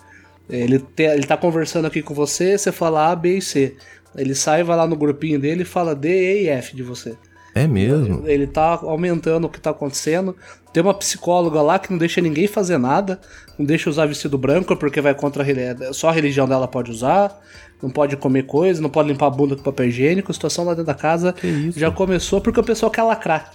Ele, 0.49 0.79
te, 0.79 1.03
ele 1.03 1.25
tá 1.25 1.35
conversando 1.35 1.85
aqui 1.85 2.01
com 2.01 2.13
você, 2.13 2.57
você 2.57 2.71
fala 2.71 3.11
A, 3.11 3.15
B 3.15 3.37
e 3.37 3.41
C. 3.41 3.75
Ele 4.15 4.33
sai, 4.33 4.63
vai 4.63 4.77
lá 4.77 4.87
no 4.87 4.95
grupinho 4.95 5.39
dele 5.39 5.63
e 5.63 5.65
fala 5.65 5.95
D, 5.95 6.09
E 6.09 6.43
e 6.45 6.47
F 6.49 6.75
de 6.75 6.83
você. 6.83 7.15
É 7.53 7.67
mesmo? 7.67 8.27
Ele, 8.27 8.45
tá 8.45 8.79
aumentando 8.83 9.45
o 9.45 9.49
que 9.49 9.59
tá 9.59 9.71
acontecendo. 9.71 10.35
Tem 10.71 10.83
uma 10.83 10.93
psicóloga 10.93 11.61
lá 11.61 11.79
que 11.79 11.91
não 11.91 11.97
deixa 11.97 12.21
ninguém 12.21 12.47
fazer 12.47 12.77
nada, 12.77 13.19
não 13.57 13.65
deixa 13.65 13.89
usar 13.89 14.05
vestido 14.05 14.37
branco 14.37 14.75
porque 14.75 15.01
vai 15.01 15.15
contra 15.15 15.43
a 15.43 15.93
só 15.93 16.09
a 16.09 16.11
religião 16.11 16.47
dela 16.47 16.67
pode 16.67 16.91
usar, 16.91 17.35
não 17.81 17.89
pode 17.89 18.15
comer 18.17 18.43
coisa, 18.43 18.81
não 18.81 18.89
pode 18.89 19.09
limpar 19.09 19.27
a 19.27 19.31
bunda 19.31 19.55
com 19.55 19.63
papel 19.63 19.87
higiênico. 19.87 20.31
A 20.31 20.33
situação 20.33 20.65
lá 20.65 20.71
dentro 20.71 20.85
da 20.85 20.93
casa 20.93 21.33
já 21.75 21.89
começou 21.89 22.39
porque 22.39 22.59
o 22.59 22.63
pessoal 22.63 22.91
quer 22.91 23.03
lacrar. 23.03 23.51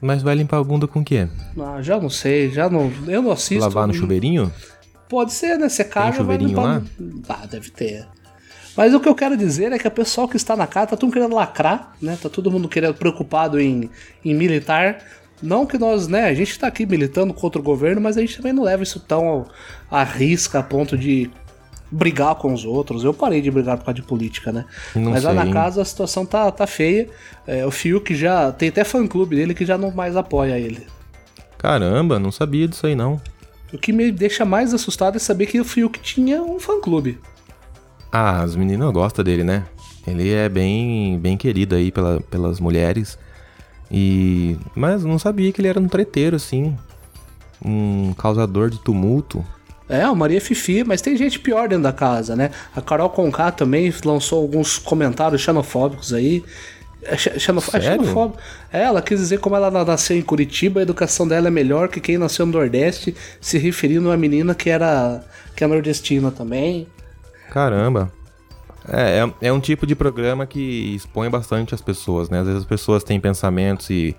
Mas 0.00 0.22
vai 0.22 0.34
limpar 0.34 0.58
a 0.58 0.64
bunda 0.64 0.88
com 0.88 1.00
o 1.00 1.04
quê? 1.04 1.28
Ah, 1.60 1.82
já 1.82 2.00
não 2.00 2.08
sei, 2.08 2.50
já 2.50 2.70
não. 2.70 2.90
Eu 3.06 3.20
não 3.20 3.32
assisto. 3.32 3.62
Lavar 3.62 3.86
no 3.86 3.92
chuveirinho? 3.92 4.50
Pode 5.10 5.32
ser, 5.32 5.58
né? 5.58 5.68
Caga, 5.68 6.06
Tem 6.06 6.12
chuveirinho 6.16 6.54
vai 6.54 6.78
limpar... 6.78 6.88
lá? 7.28 7.40
Ah, 7.42 7.46
deve 7.46 7.70
ter. 7.70 8.06
Mas 8.76 8.94
o 8.94 9.00
que 9.00 9.08
eu 9.08 9.14
quero 9.14 9.36
dizer 9.36 9.72
é 9.72 9.78
que 9.78 9.86
o 9.86 9.90
pessoal 9.90 10.28
que 10.28 10.36
está 10.36 10.56
na 10.56 10.66
casa 10.66 10.88
tá 10.88 10.96
tudo 10.96 11.12
querendo 11.12 11.34
lacrar, 11.34 11.92
né? 12.00 12.16
Tá 12.20 12.28
todo 12.28 12.50
mundo 12.50 12.68
querendo 12.68 12.94
preocupado 12.94 13.60
em, 13.60 13.90
em 14.24 14.34
militar. 14.34 14.98
Não 15.42 15.66
que 15.66 15.78
nós, 15.78 16.06
né, 16.06 16.24
a 16.24 16.34
gente 16.34 16.58
tá 16.58 16.66
aqui 16.66 16.84
militando 16.84 17.32
contra 17.32 17.60
o 17.60 17.64
governo, 17.64 18.00
mas 18.00 18.16
a 18.16 18.20
gente 18.20 18.36
também 18.36 18.52
não 18.52 18.62
leva 18.62 18.82
isso 18.82 19.00
tão 19.00 19.46
à 19.90 20.04
risca 20.04 20.58
a 20.58 20.62
ponto 20.62 20.98
de 20.98 21.30
brigar 21.90 22.34
com 22.36 22.52
os 22.52 22.64
outros. 22.64 23.02
Eu 23.02 23.12
parei 23.12 23.40
de 23.40 23.50
brigar 23.50 23.76
por 23.76 23.84
causa 23.84 24.00
de 24.00 24.06
política, 24.06 24.52
né? 24.52 24.64
Não 24.94 25.10
mas 25.10 25.22
sei, 25.22 25.32
lá 25.32 25.44
na 25.44 25.52
casa 25.52 25.82
a 25.82 25.84
situação 25.84 26.24
tá, 26.24 26.50
tá 26.50 26.66
feia. 26.66 27.08
É, 27.46 27.66
o 27.66 27.70
Fiuk 27.70 28.14
já. 28.14 28.52
Tem 28.52 28.68
até 28.68 28.84
fã 28.84 29.06
clube 29.06 29.36
dele 29.36 29.54
que 29.54 29.64
já 29.64 29.76
não 29.76 29.90
mais 29.90 30.16
apoia 30.16 30.58
ele. 30.58 30.86
Caramba, 31.58 32.18
não 32.18 32.30
sabia 32.30 32.68
disso 32.68 32.86
aí 32.86 32.94
não. 32.94 33.20
O 33.72 33.78
que 33.78 33.92
me 33.92 34.10
deixa 34.10 34.44
mais 34.44 34.74
assustado 34.74 35.16
é 35.16 35.18
saber 35.18 35.46
que 35.46 35.60
o 35.60 35.64
Fiuk 35.64 36.00
tinha 36.00 36.42
um 36.42 36.58
fã 36.58 36.80
clube. 36.80 37.18
Ah, 38.12 38.42
as 38.42 38.56
meninas 38.56 38.92
gostam 38.92 39.24
dele, 39.24 39.44
né? 39.44 39.64
Ele 40.06 40.32
é 40.32 40.48
bem, 40.48 41.18
bem 41.18 41.36
querido 41.36 41.74
aí 41.74 41.92
pela, 41.92 42.20
pelas 42.30 42.58
mulheres. 42.58 43.18
E 43.90 44.56
mas 44.74 45.04
não 45.04 45.18
sabia 45.18 45.52
que 45.52 45.60
ele 45.60 45.68
era 45.68 45.80
um 45.80 45.88
treteiro 45.88 46.36
assim, 46.36 46.76
um 47.64 48.12
causador 48.14 48.70
de 48.70 48.78
tumulto. 48.78 49.44
É, 49.88 50.08
o 50.08 50.14
Maria 50.14 50.40
Fifi, 50.40 50.84
mas 50.84 51.02
tem 51.02 51.16
gente 51.16 51.40
pior 51.40 51.68
dentro 51.68 51.82
da 51.82 51.92
casa, 51.92 52.36
né? 52.36 52.52
A 52.74 52.80
Carol 52.80 53.10
Conká 53.10 53.50
também 53.50 53.92
lançou 54.04 54.40
alguns 54.40 54.78
comentários 54.78 55.42
xenofóbicos 55.42 56.12
aí. 56.12 56.44
É, 57.02 57.16
xenof... 57.16 57.74
é 57.74 57.80
xenofóbico. 57.80 58.38
É, 58.72 58.82
ela 58.84 59.02
quis 59.02 59.18
dizer 59.18 59.40
como 59.40 59.56
ela 59.56 59.84
nasceu 59.84 60.16
em 60.16 60.22
Curitiba, 60.22 60.78
a 60.78 60.82
educação 60.84 61.26
dela 61.26 61.48
é 61.48 61.50
melhor 61.50 61.88
que 61.88 62.00
quem 62.00 62.18
nasceu 62.18 62.46
no 62.46 62.52
Nordeste, 62.52 63.16
se 63.40 63.58
referindo 63.58 64.06
a 64.08 64.10
uma 64.12 64.16
menina 64.16 64.54
que 64.54 64.70
era 64.70 65.24
que 65.56 65.64
é 65.64 65.66
nordestina 65.66 66.30
também. 66.30 66.86
Caramba. 67.50 68.10
É, 68.88 69.18
é, 69.18 69.48
é, 69.48 69.52
um 69.52 69.60
tipo 69.60 69.86
de 69.86 69.94
programa 69.94 70.46
que 70.46 70.94
expõe 70.94 71.28
bastante 71.28 71.74
as 71.74 71.80
pessoas, 71.80 72.30
né? 72.30 72.40
Às 72.40 72.46
vezes 72.46 72.60
as 72.62 72.66
pessoas 72.66 73.04
têm 73.04 73.20
pensamentos 73.20 73.90
e, 73.90 74.16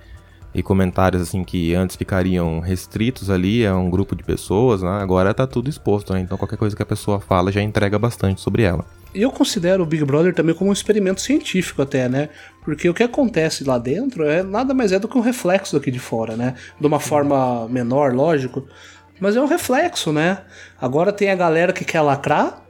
e 0.54 0.62
comentários 0.62 1.22
assim 1.22 1.44
que 1.44 1.74
antes 1.74 1.96
ficariam 1.96 2.60
restritos 2.60 3.30
ali 3.30 3.66
a 3.66 3.76
um 3.76 3.90
grupo 3.90 4.16
de 4.16 4.24
pessoas, 4.24 4.84
né? 4.84 5.00
Agora 5.02 5.34
tá 5.34 5.48
tudo 5.48 5.70
exposto, 5.70 6.14
né? 6.14 6.20
Então 6.20 6.38
qualquer 6.38 6.58
coisa 6.58 6.76
que 6.76 6.84
a 6.84 6.86
pessoa 6.86 7.20
fala 7.20 7.52
já 7.52 7.62
entrega 7.62 7.98
bastante 7.98 8.40
sobre 8.40 8.64
ela. 8.64 8.86
Eu 9.14 9.32
considero 9.32 9.84
o 9.84 9.86
Big 9.86 10.06
Brother 10.06 10.34
também 10.34 10.56
como 10.56 10.70
um 10.70 10.74
experimento 10.74 11.22
científico 11.22 11.82
até, 11.82 12.08
né? 12.08 12.30
Porque 12.64 12.88
o 12.88 12.94
que 12.94 13.04
acontece 13.04 13.64
lá 13.64 13.78
dentro 13.78 14.24
é 14.24 14.44
nada 14.44 14.74
mais 14.74 14.92
é 14.92 15.00
do 15.00 15.08
que 15.08 15.18
um 15.18 15.22
reflexo 15.22 15.76
aqui 15.76 15.90
de 15.90 16.00
fora, 16.00 16.38
né? 16.38 16.56
De 16.80 16.86
uma 16.86 17.00
forma 17.00 17.68
menor, 17.68 18.14
lógico, 18.14 18.66
mas 19.20 19.36
é 19.36 19.42
um 19.42 19.48
reflexo, 19.48 20.14
né? 20.14 20.40
Agora 20.80 21.12
tem 21.12 21.30
a 21.30 21.36
galera 21.36 21.74
que 21.74 21.84
quer 21.84 22.02
lacrar, 22.02 22.62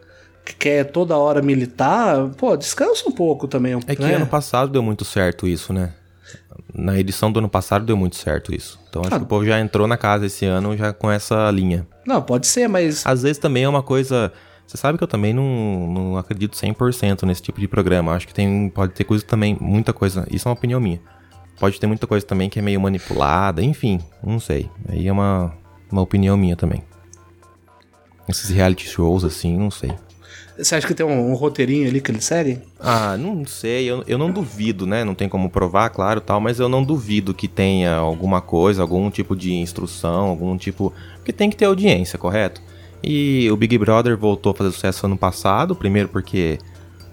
que 0.51 0.55
quer 0.55 0.85
toda 0.85 1.17
hora 1.17 1.41
militar, 1.41 2.29
pô, 2.37 2.55
descansa 2.55 3.07
um 3.07 3.11
pouco 3.11 3.47
também. 3.47 3.73
É 3.87 3.95
que 3.95 4.01
né? 4.01 4.15
ano 4.15 4.27
passado 4.27 4.71
deu 4.71 4.83
muito 4.83 5.05
certo 5.05 5.47
isso, 5.47 5.71
né? 5.71 5.93
Na 6.73 6.97
edição 6.99 7.31
do 7.31 7.39
ano 7.39 7.49
passado 7.49 7.85
deu 7.85 7.97
muito 7.97 8.15
certo 8.15 8.53
isso. 8.53 8.79
Então 8.89 9.01
acho 9.01 9.15
ah. 9.15 9.17
que 9.19 9.23
o 9.23 9.27
povo 9.27 9.45
já 9.45 9.59
entrou 9.59 9.87
na 9.87 9.97
casa 9.97 10.25
esse 10.25 10.45
ano 10.45 10.75
já 10.75 10.93
com 10.93 11.09
essa 11.09 11.49
linha. 11.51 11.87
Não, 12.05 12.21
pode 12.21 12.47
ser, 12.47 12.67
mas. 12.67 13.05
Às 13.05 13.23
vezes 13.23 13.37
também 13.37 13.63
é 13.63 13.69
uma 13.69 13.83
coisa. 13.83 14.31
Você 14.65 14.77
sabe 14.77 14.97
que 14.97 15.03
eu 15.03 15.07
também 15.07 15.33
não, 15.33 15.87
não 15.91 16.17
acredito 16.17 16.55
100% 16.55 17.23
nesse 17.23 17.41
tipo 17.41 17.59
de 17.59 17.67
programa. 17.67 18.13
Acho 18.13 18.27
que 18.27 18.33
tem, 18.33 18.69
pode 18.69 18.93
ter 18.93 19.03
coisa 19.03 19.23
também, 19.23 19.57
muita 19.59 19.91
coisa. 19.91 20.25
Isso 20.31 20.47
é 20.47 20.49
uma 20.49 20.55
opinião 20.55 20.79
minha. 20.79 21.01
Pode 21.59 21.79
ter 21.79 21.87
muita 21.87 22.07
coisa 22.07 22.25
também 22.25 22.49
que 22.49 22.57
é 22.57 22.61
meio 22.61 22.79
manipulada, 22.79 23.61
enfim, 23.61 23.99
não 24.23 24.39
sei. 24.39 24.69
Aí 24.87 25.07
é 25.07 25.11
uma, 25.11 25.53
uma 25.91 26.01
opinião 26.01 26.37
minha 26.37 26.55
também. 26.55 26.81
Esses 28.29 28.49
reality 28.49 28.87
shows 28.87 29.25
assim, 29.25 29.57
não 29.57 29.69
sei. 29.69 29.93
Você 30.61 30.75
acha 30.75 30.85
que 30.85 30.93
tem 30.93 31.05
um, 31.05 31.31
um, 31.31 31.33
roteirinho 31.33 31.87
ali 31.87 31.99
que 31.99 32.11
eles 32.11 32.23
seguem? 32.23 32.61
Ah, 32.79 33.17
não 33.17 33.45
sei, 33.45 33.89
eu, 33.89 34.03
eu 34.07 34.17
não 34.17 34.29
duvido, 34.31 34.85
né? 34.85 35.03
Não 35.03 35.15
tem 35.15 35.27
como 35.27 35.49
provar, 35.49 35.89
claro, 35.89 36.21
tal, 36.21 36.39
mas 36.39 36.59
eu 36.59 36.69
não 36.69 36.83
duvido 36.83 37.33
que 37.33 37.47
tenha 37.47 37.95
alguma 37.95 38.41
coisa, 38.41 38.81
algum 38.81 39.09
tipo 39.09 39.35
de 39.35 39.53
instrução, 39.53 40.27
algum 40.27 40.55
tipo. 40.57 40.93
Porque 41.15 41.33
tem 41.33 41.49
que 41.49 41.55
ter 41.55 41.65
audiência, 41.65 42.19
correto? 42.19 42.61
E 43.03 43.49
o 43.51 43.57
Big 43.57 43.77
Brother 43.77 44.15
voltou 44.15 44.51
a 44.51 44.55
fazer 44.55 44.71
sucesso 44.71 45.05
ano 45.05 45.17
passado, 45.17 45.75
primeiro 45.75 46.09
porque 46.09 46.59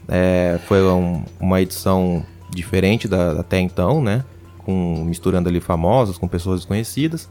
é, 0.06 0.60
foi 0.66 0.82
um, 0.82 1.24
uma 1.40 1.60
edição 1.60 2.24
diferente 2.50 3.08
da, 3.08 3.40
até 3.40 3.58
então, 3.58 4.02
né? 4.02 4.24
Com, 4.58 5.04
misturando 5.04 5.48
ali 5.48 5.60
famosos 5.60 6.18
com 6.18 6.28
pessoas 6.28 6.60
desconhecidas. 6.60 7.28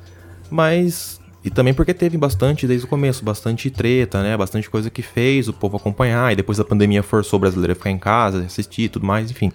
Mas 0.49 1.19
e 1.43 1.49
também 1.49 1.73
porque 1.73 1.93
teve 1.93 2.17
bastante, 2.17 2.67
desde 2.67 2.85
o 2.85 2.89
começo, 2.89 3.23
bastante 3.23 3.69
treta, 3.69 4.21
né? 4.23 4.35
Bastante 4.35 4.69
coisa 4.69 4.89
que 4.89 5.01
fez 5.01 5.47
o 5.47 5.53
povo 5.53 5.77
acompanhar. 5.77 6.33
E 6.33 6.35
depois 6.35 6.59
a 6.59 6.65
pandemia 6.65 7.03
forçou 7.03 7.37
o 7.37 7.39
brasileiro 7.39 7.73
a 7.73 7.75
ficar 7.75 7.91
em 7.91 7.97
casa, 7.97 8.43
assistir 8.43 8.83
e 8.83 8.89
tudo 8.89 9.05
mais, 9.05 9.29
enfim. 9.31 9.51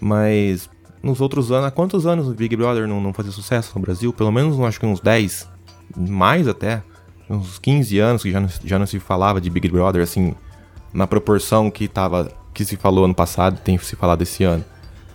Mas 0.00 0.70
nos 1.02 1.20
outros 1.20 1.50
anos, 1.50 1.66
há 1.66 1.70
quantos 1.70 2.06
anos 2.06 2.28
o 2.28 2.34
Big 2.34 2.54
Brother 2.56 2.86
não, 2.86 3.00
não 3.00 3.12
fazia 3.12 3.32
sucesso 3.32 3.72
no 3.74 3.82
Brasil? 3.82 4.12
Pelo 4.12 4.30
menos, 4.30 4.58
acho 4.60 4.78
que 4.78 4.86
uns 4.86 5.00
10, 5.00 5.48
mais 5.96 6.46
até. 6.46 6.82
Uns 7.28 7.58
15 7.58 7.98
anos 7.98 8.22
que 8.22 8.30
já 8.30 8.40
não, 8.40 8.48
já 8.64 8.78
não 8.78 8.86
se 8.86 8.98
falava 8.98 9.40
de 9.40 9.50
Big 9.50 9.68
Brother, 9.68 10.02
assim, 10.02 10.34
na 10.92 11.06
proporção 11.06 11.70
que, 11.70 11.86
tava, 11.86 12.32
que 12.52 12.64
se 12.64 12.76
falou 12.76 13.04
ano 13.04 13.14
passado 13.14 13.60
tem 13.62 13.78
se 13.78 13.94
falado 13.94 14.22
esse 14.22 14.42
ano. 14.42 14.64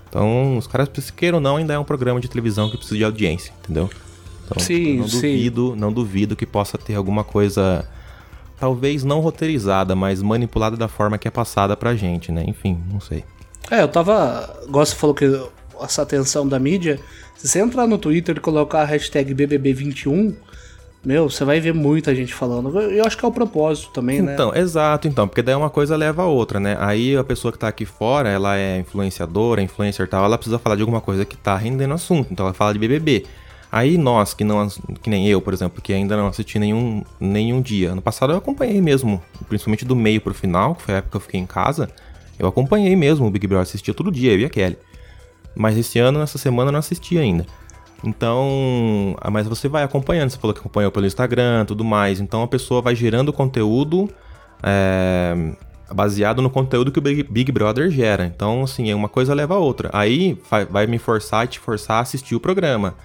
Então, 0.08 0.58
os 0.58 0.66
caras, 0.66 0.90
se 0.98 1.12
queiram 1.12 1.40
ou 1.40 1.42
não, 1.42 1.58
ainda 1.58 1.74
é 1.74 1.80
um 1.80 1.84
programa 1.84 2.22
de 2.22 2.30
televisão 2.30 2.70
que 2.70 2.78
precisa 2.78 2.98
de 2.98 3.04
audiência, 3.04 3.54
entendeu? 3.64 3.90
Então, 4.46 4.62
sim, 4.62 4.98
não 4.98 5.06
duvido, 5.06 5.72
sim. 5.72 5.80
não 5.80 5.94
duvido 5.94 6.36
que 6.36 6.46
possa 6.46 6.78
ter 6.78 6.96
alguma 6.96 7.24
coisa 7.24 7.88
talvez 8.60 9.04
não 9.04 9.20
roteirizada, 9.20 9.96
mas 9.96 10.22
manipulada 10.22 10.78
da 10.78 10.88
forma 10.88 11.18
que 11.18 11.28
é 11.28 11.32
passada 11.32 11.76
pra 11.76 11.96
gente, 11.96 12.32
né? 12.32 12.44
Enfim, 12.48 12.82
não 12.92 13.00
sei. 13.00 13.24
É, 13.70 13.82
eu 13.82 13.88
tava. 13.88 14.62
Gosto 14.70 14.96
falou 14.96 15.16
que 15.16 15.26
essa 15.82 16.02
atenção 16.02 16.48
da 16.48 16.60
mídia. 16.60 17.00
Se 17.36 17.48
você 17.48 17.60
entrar 17.60 17.86
no 17.86 17.98
Twitter 17.98 18.38
e 18.38 18.40
colocar 18.40 18.82
a 18.82 18.86
hashtag 18.86 19.36
BBB21, 19.36 20.34
meu, 21.04 21.30
você 21.30 21.44
vai 21.44 21.60
ver 21.60 21.74
muita 21.74 22.16
gente 22.16 22.34
falando. 22.34 22.80
Eu 22.80 23.06
acho 23.06 23.18
que 23.18 23.26
é 23.26 23.28
o 23.28 23.32
propósito 23.32 23.92
também, 23.92 24.22
né? 24.22 24.34
Então, 24.34 24.56
exato, 24.56 25.08
então, 25.08 25.28
porque 25.28 25.42
daí 25.42 25.54
uma 25.54 25.70
coisa 25.70 25.96
leva 25.96 26.24
a 26.24 26.26
outra, 26.26 26.60
né? 26.60 26.78
Aí 26.80 27.16
a 27.16 27.24
pessoa 27.24 27.52
que 27.52 27.60
tá 27.60 27.68
aqui 27.68 27.86
fora, 27.86 28.30
ela 28.30 28.58
é 28.58 28.80
influenciadora, 28.80 29.62
influencer 29.62 30.06
e 30.06 30.10
tal, 30.10 30.24
ela 30.24 30.38
precisa 30.38 30.58
falar 30.58 30.76
de 30.76 30.82
alguma 30.82 31.02
coisa 31.02 31.26
que 31.26 31.36
tá 31.36 31.56
rendendo 31.58 31.94
assunto, 31.94 32.30
então 32.32 32.46
ela 32.46 32.54
fala 32.54 32.74
de 32.74 32.80
BBB. 32.80 33.26
Aí 33.76 33.98
nós, 33.98 34.34
que 34.34 34.46
não 34.46 34.70
que 35.04 35.10
nem 35.10 35.28
eu, 35.28 35.42
por 35.42 35.54
exemplo, 35.54 35.82
que 35.82 35.92
ainda 35.92 36.16
não 36.16 36.28
assisti 36.28 36.58
nenhum, 36.58 37.04
nenhum 37.20 37.62
dia. 37.62 37.94
No 37.94 38.02
passado 38.02 38.32
eu 38.32 38.38
acompanhei 38.38 38.80
mesmo, 38.80 39.22
principalmente 39.50 39.84
do 39.84 39.94
meio 39.98 40.22
pro 40.22 40.34
final, 40.34 40.76
que 40.76 40.84
foi 40.84 40.94
a 40.94 40.98
época 41.00 41.12
que 41.12 41.18
eu 41.18 41.20
fiquei 41.20 41.42
em 41.42 41.46
casa. 41.46 41.90
Eu 42.40 42.48
acompanhei 42.48 42.96
mesmo 42.96 43.28
o 43.28 43.30
Big 43.30 43.46
Brother, 43.46 43.64
assistia 43.64 43.94
todo 43.94 44.10
dia, 44.10 44.32
eu 44.32 44.40
e 44.40 44.46
a 44.46 44.50
Kelly. 44.50 44.78
Mas 45.54 45.78
esse 45.78 46.00
ano, 46.00 46.20
nessa 46.20 46.38
semana, 46.38 46.70
eu 46.70 46.72
não 46.72 46.80
assisti 46.80 47.18
ainda. 47.18 47.46
Então, 48.02 49.18
ah, 49.20 49.30
mas 49.30 49.46
você 49.46 49.68
vai 49.68 49.84
acompanhando, 49.84 50.30
você 50.30 50.38
falou 50.38 50.54
que 50.54 50.62
acompanhou 50.62 50.90
pelo 50.90 51.06
Instagram, 51.06 51.66
tudo 51.66 51.84
mais. 51.84 52.22
Então 52.22 52.44
a 52.44 52.48
pessoa 52.48 52.82
vai 52.82 52.96
gerando 52.96 53.34
conteúdo 53.34 54.10
é, 54.64 55.54
baseado 55.94 56.42
no 56.42 56.50
conteúdo 56.50 56.94
que 56.94 57.00
o 57.00 57.02
Big, 57.02 57.52
Brother 57.52 57.92
gera. 57.92 58.26
Então, 58.26 58.64
assim, 58.64 58.94
uma 58.94 59.10
coisa 59.10 59.34
leva 59.34 59.56
a 59.56 59.60
outra. 59.60 59.90
Aí 59.92 60.40
vai 60.70 60.88
me 60.88 60.98
forçar 60.98 61.44
e 61.44 61.50
te 61.50 61.60
forçar 61.60 61.98
a 61.98 62.00
assistir 62.00 62.36
o 62.36 62.40
programa. 62.40 62.96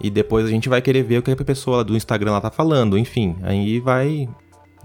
E 0.00 0.10
depois 0.10 0.46
a 0.46 0.48
gente 0.48 0.68
vai 0.68 0.80
querer 0.80 1.02
ver 1.02 1.18
o 1.18 1.22
que 1.22 1.30
a 1.30 1.36
pessoa 1.36 1.84
do 1.84 1.96
Instagram 1.96 2.32
lá 2.32 2.40
tá 2.40 2.50
falando. 2.50 2.96
Enfim, 2.96 3.36
aí 3.42 3.78
vai. 3.80 4.28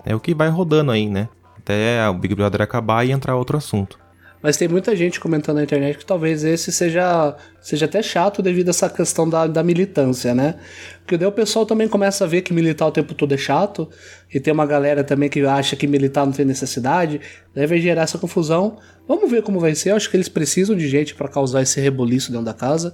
É 0.06 0.14
o 0.14 0.20
que 0.20 0.34
vai 0.34 0.50
rodando 0.50 0.92
aí, 0.92 1.10
né? 1.10 1.30
Até 1.58 2.08
o 2.10 2.14
Big 2.14 2.36
Brother 2.36 2.62
acabar 2.62 3.06
e 3.06 3.12
entrar 3.12 3.36
outro 3.36 3.58
assunto. 3.58 3.98
Mas 4.46 4.58
tem 4.58 4.68
muita 4.68 4.96
gente 4.96 5.20
comentando 5.20 5.56
na 5.56 5.64
internet 5.64 5.98
que 5.98 6.06
talvez 6.06 6.44
esse 6.44 6.72
seja, 6.72 7.36
seja 7.60 7.86
até 7.86 8.04
chato 8.04 8.44
devido 8.44 8.68
a 8.68 8.70
essa 8.70 8.88
questão 8.88 9.28
da, 9.28 9.48
da 9.48 9.64
militância, 9.64 10.36
né? 10.36 10.60
Porque 11.00 11.18
daí 11.18 11.28
o 11.28 11.32
pessoal 11.32 11.66
também 11.66 11.88
começa 11.88 12.26
a 12.26 12.28
ver 12.28 12.44
que 12.44 12.54
militar 12.54 12.86
o 12.86 12.92
tempo 12.92 13.16
todo 13.16 13.34
é 13.34 13.38
chato, 13.38 13.90
e 14.32 14.40
tem 14.40 14.54
uma 14.54 14.68
galera 14.68 15.04
também 15.04 15.30
que 15.30 15.44
acha 15.44 15.76
que 15.76 15.88
militar 15.88 16.28
não 16.28 16.32
tem 16.32 16.46
necessidade, 16.46 17.20
deve 17.56 17.82
gerar 17.82 18.04
essa 18.04 18.20
confusão. 18.20 18.78
Vamos 19.08 19.32
ver 19.32 19.42
como 19.42 19.60
vai 19.60 19.74
ser, 19.74 19.90
eu 19.90 19.96
acho 19.96 20.12
que 20.12 20.16
eles 20.16 20.30
precisam 20.30 20.76
de 20.76 20.88
gente 20.88 21.16
para 21.16 21.28
causar 21.28 21.64
esse 21.64 21.82
reboliço 21.82 22.32
dentro 22.32 22.46
da 22.46 22.54
casa. 22.54 22.94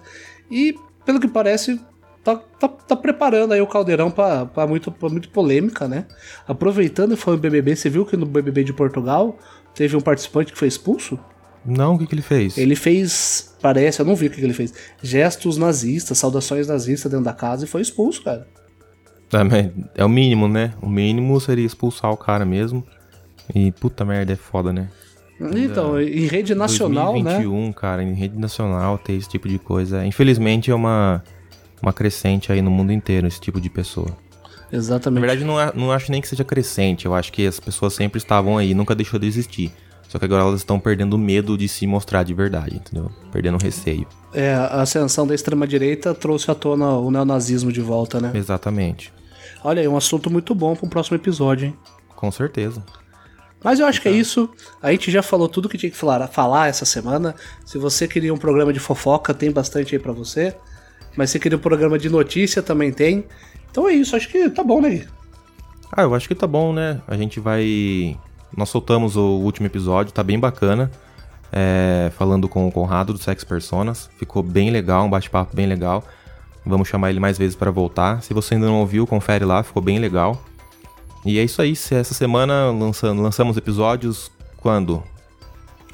E, 0.49 0.73
pelo 1.05 1.19
que 1.19 1.27
parece, 1.27 1.77
tá, 2.23 2.36
tá, 2.36 2.67
tá 2.67 2.95
preparando 2.95 3.53
aí 3.53 3.62
o 3.62 3.67
caldeirão 3.67 4.12
para 4.12 4.67
muito, 4.67 4.91
pra 4.91 5.10
muito 5.10 5.29
polêmica, 5.29 5.88
né? 5.88 6.05
Aproveitando 6.47 7.13
e 7.13 7.17
falando 7.17 7.39
BBB, 7.39 7.75
você 7.75 7.89
viu 7.89 8.05
que 8.05 8.17
no 8.17 8.25
BBB 8.25 8.63
de 8.63 8.73
Portugal 8.73 9.38
teve 9.73 9.95
um 9.95 10.01
participante 10.01 10.51
que 10.51 10.57
foi 10.57 10.67
expulso? 10.67 11.19
Não, 11.65 11.95
o 11.95 11.99
que, 11.99 12.07
que 12.07 12.15
ele 12.15 12.21
fez? 12.21 12.57
Ele 12.57 12.75
fez, 12.75 13.55
parece, 13.62 14.01
eu 14.01 14.05
não 14.05 14.15
vi 14.15 14.27
o 14.27 14.29
que, 14.29 14.38
que 14.38 14.43
ele 14.43 14.53
fez, 14.53 14.73
gestos 15.01 15.57
nazistas, 15.57 16.17
saudações 16.17 16.67
nazistas 16.67 17.12
dentro 17.12 17.25
da 17.25 17.34
casa 17.34 17.65
e 17.65 17.67
foi 17.67 17.81
expulso, 17.81 18.23
cara. 18.23 18.47
É, 19.34 20.01
é 20.01 20.05
o 20.05 20.10
mínimo, 20.10 20.47
né? 20.47 20.73
O 20.81 20.89
mínimo 20.89 21.39
seria 21.39 21.65
expulsar 21.65 22.12
o 22.12 22.17
cara 22.17 22.43
mesmo. 22.43 22.86
E 23.53 23.71
puta 23.71 24.03
merda, 24.03 24.34
é 24.34 24.36
foda, 24.36 24.73
né? 24.73 24.89
Então, 25.39 25.99
em 25.99 26.27
rede 26.27 26.53
nacional, 26.53 27.13
2021, 27.13 27.65
né? 27.65 27.73
cara, 27.73 28.03
em 28.03 28.13
rede 28.13 28.38
nacional 28.38 28.97
ter 28.97 29.13
esse 29.13 29.27
tipo 29.27 29.47
de 29.47 29.57
coisa. 29.57 30.05
Infelizmente 30.05 30.69
é 30.69 30.75
uma 30.75 31.23
uma 31.82 31.94
crescente 31.94 32.52
aí 32.52 32.62
no 32.62 32.72
mundo 32.72 32.91
inteiro, 32.91 33.28
esse 33.28 33.39
tipo 33.39 33.60
de 33.60 33.70
pessoa. 33.70 34.15
Exatamente. 34.72 35.22
Na 35.22 35.28
verdade, 35.28 35.46
não, 35.46 35.86
não 35.86 35.91
acho 35.91 36.12
nem 36.12 36.22
que 36.22 36.28
seja 36.28 36.44
crescente, 36.44 37.06
eu 37.06 37.13
acho 37.13 37.32
que 37.32 37.46
as 37.46 37.60
pessoas 37.60 37.94
sempre 37.94 38.17
estavam 38.17 38.58
aí, 38.58 38.74
nunca 38.74 38.96
deixou 38.96 39.20
de 39.20 39.28
existir. 39.28 39.72
Só 40.08 40.20
que 40.20 40.26
agora 40.26 40.44
elas 40.44 40.60
estão 40.60 40.78
perdendo 40.78 41.17
medo 41.17 41.58
de 41.58 41.70
se 41.70 41.88
mostrar 41.88 42.24
de 42.24 42.34
verdade, 42.34 42.76
entendeu? 42.76 43.10
Perdendo 43.32 43.58
receio. 43.58 44.06
É, 44.34 44.54
a 44.54 44.82
ascensão 44.82 45.26
da 45.26 45.34
extrema-direita 45.34 46.13
trouxe 46.13 46.52
à 46.52 46.56
tona 46.56 46.98
o 46.98 47.10
neonazismo 47.10 47.72
de 47.72 47.80
volta, 47.80 48.20
né? 48.20 48.30
Exatamente. 48.34 49.13
Olha 49.63 49.82
aí, 49.82 49.88
um 49.88 49.96
assunto 49.96 50.30
muito 50.30 50.54
bom 50.54 50.76
para 50.76 50.86
um 50.86 50.89
próximo 50.89 51.15
episódio, 51.15 51.67
hein? 51.67 51.78
Com 52.13 52.30
certeza. 52.30 52.84
Mas 53.63 53.80
eu 53.80 53.86
acho 53.86 54.02
que 54.02 54.10
é 54.10 54.12
isso. 54.12 54.50
A 54.82 54.91
gente 54.91 55.10
já 55.12 55.22
falou 55.22 55.48
tudo 55.48 55.70
que 55.70 55.78
tinha 55.78 55.89
que 55.89 55.98
falar, 55.98 56.28
falar 56.28 56.67
essa 56.67 56.84
semana. 56.84 57.34
Se 57.65 57.78
você 57.78 58.08
queria 58.08 58.34
um 58.34 58.38
programa 58.38 58.74
de 58.74 58.80
fofoca, 58.80 59.34
tem 59.34 59.52
bastante 59.52 59.96
aí 59.96 60.02
para 60.02 60.12
você. 60.12 60.56
Mas 61.15 61.30
se 61.30 61.39
queria 61.39 61.58
um 61.58 61.62
programa 61.62 61.97
de 61.97 62.10
notícia, 62.10 62.62
também 62.62 62.91
tem. 62.91 63.26
Então 63.69 63.88
é 63.88 63.93
isso, 63.93 64.15
acho 64.15 64.30
que 64.30 64.50
tá 64.50 64.63
bom, 64.63 64.82
né? 64.82 65.06
Ah, 65.91 66.04
eu 66.04 66.15
acho 66.15 66.28
que 66.28 66.36
tá 66.36 66.47
bom, 66.47 66.71
né? 66.71 67.02
A 67.08 67.17
gente 67.17 67.39
vai 67.39 68.17
nós 68.56 68.69
soltamos 68.69 69.15
o 69.15 69.39
último 69.39 69.67
episódio, 69.67 70.12
tá 70.12 70.24
bem 70.24 70.39
bacana. 70.39 70.91
É, 71.54 72.10
falando 72.17 72.47
com 72.47 72.65
o 72.67 72.71
Conrado 72.71 73.12
do 73.13 73.19
Sex 73.19 73.43
Personas. 73.43 74.10
Ficou 74.17 74.41
bem 74.41 74.69
legal, 74.69 75.06
um 75.06 75.10
bate-papo 75.10 75.56
bem 75.56 75.67
legal. 75.67 76.04
Vamos 76.65 76.88
chamar 76.88 77.10
ele 77.10 77.19
mais 77.19 77.38
vezes 77.38 77.56
para 77.56 77.71
voltar. 77.71 78.21
Se 78.21 78.34
você 78.34 78.54
ainda 78.54 78.67
não 78.67 78.80
ouviu, 78.80 79.06
confere 79.06 79.43
lá, 79.43 79.63
ficou 79.63 79.82
bem 79.82 80.00
legal. 80.00 80.41
E 81.26 81.38
é 81.39 81.43
isso 81.43 81.62
aí, 81.62 81.71
essa 81.71 82.13
semana 82.13 82.71
lançando, 82.71 83.21
lançamos 83.21 83.58
episódios 83.58 84.32
quando? 84.58 85.04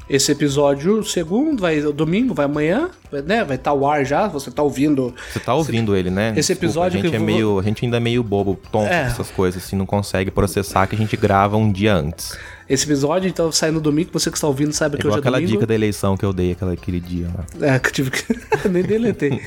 Esse 0.08 0.32
episódio, 0.32 1.04
segundo, 1.04 1.60
vai 1.60 1.80
domingo, 1.80 2.32
vai 2.32 2.46
amanhã, 2.46 2.88
né? 3.12 3.44
Vai 3.44 3.56
estar 3.56 3.70
tá 3.70 3.74
o 3.74 3.86
ar 3.86 4.04
já, 4.06 4.26
você 4.26 4.50
tá 4.50 4.62
ouvindo. 4.62 5.14
Você 5.30 5.38
tá 5.38 5.54
ouvindo 5.54 5.94
esse, 5.94 6.00
ele, 6.00 6.10
né? 6.10 6.30
Esse 6.30 6.52
Desculpa, 6.52 6.64
episódio 6.64 6.98
a 6.98 7.02
gente 7.02 7.10
que 7.10 7.16
é 7.16 7.18
meio, 7.18 7.58
a 7.58 7.62
gente 7.62 7.84
ainda 7.84 7.98
é 7.98 8.00
meio 8.00 8.22
bobo, 8.22 8.58
tonto 8.72 8.90
é. 8.90 9.02
essas 9.02 9.30
coisas, 9.30 9.62
assim, 9.62 9.76
não 9.76 9.84
consegue 9.84 10.30
processar 10.30 10.86
que 10.86 10.94
a 10.94 10.98
gente 10.98 11.16
grava 11.16 11.56
um 11.56 11.70
dia 11.70 11.94
antes. 11.94 12.36
Esse 12.68 12.84
episódio, 12.84 13.28
então, 13.28 13.52
sai 13.52 13.70
no 13.70 13.80
domingo, 13.80 14.10
você 14.12 14.30
que 14.30 14.36
está 14.36 14.46
ouvindo 14.46 14.72
sabe 14.72 14.98
que 14.98 15.06
hoje 15.06 15.16
é 15.16 15.20
aquela 15.20 15.38
domingo. 15.38 15.52
dica 15.52 15.66
da 15.66 15.74
eleição 15.74 16.16
que 16.16 16.24
eu 16.24 16.32
dei 16.32 16.52
aquela, 16.52 16.72
aquele 16.72 17.00
dia 17.00 17.28
lá. 17.34 17.74
É, 17.74 17.78
que 17.78 17.88
eu 17.88 17.92
tive 17.92 18.10
que... 18.10 18.24
Nem 18.68 18.82
deletei. 18.82 19.40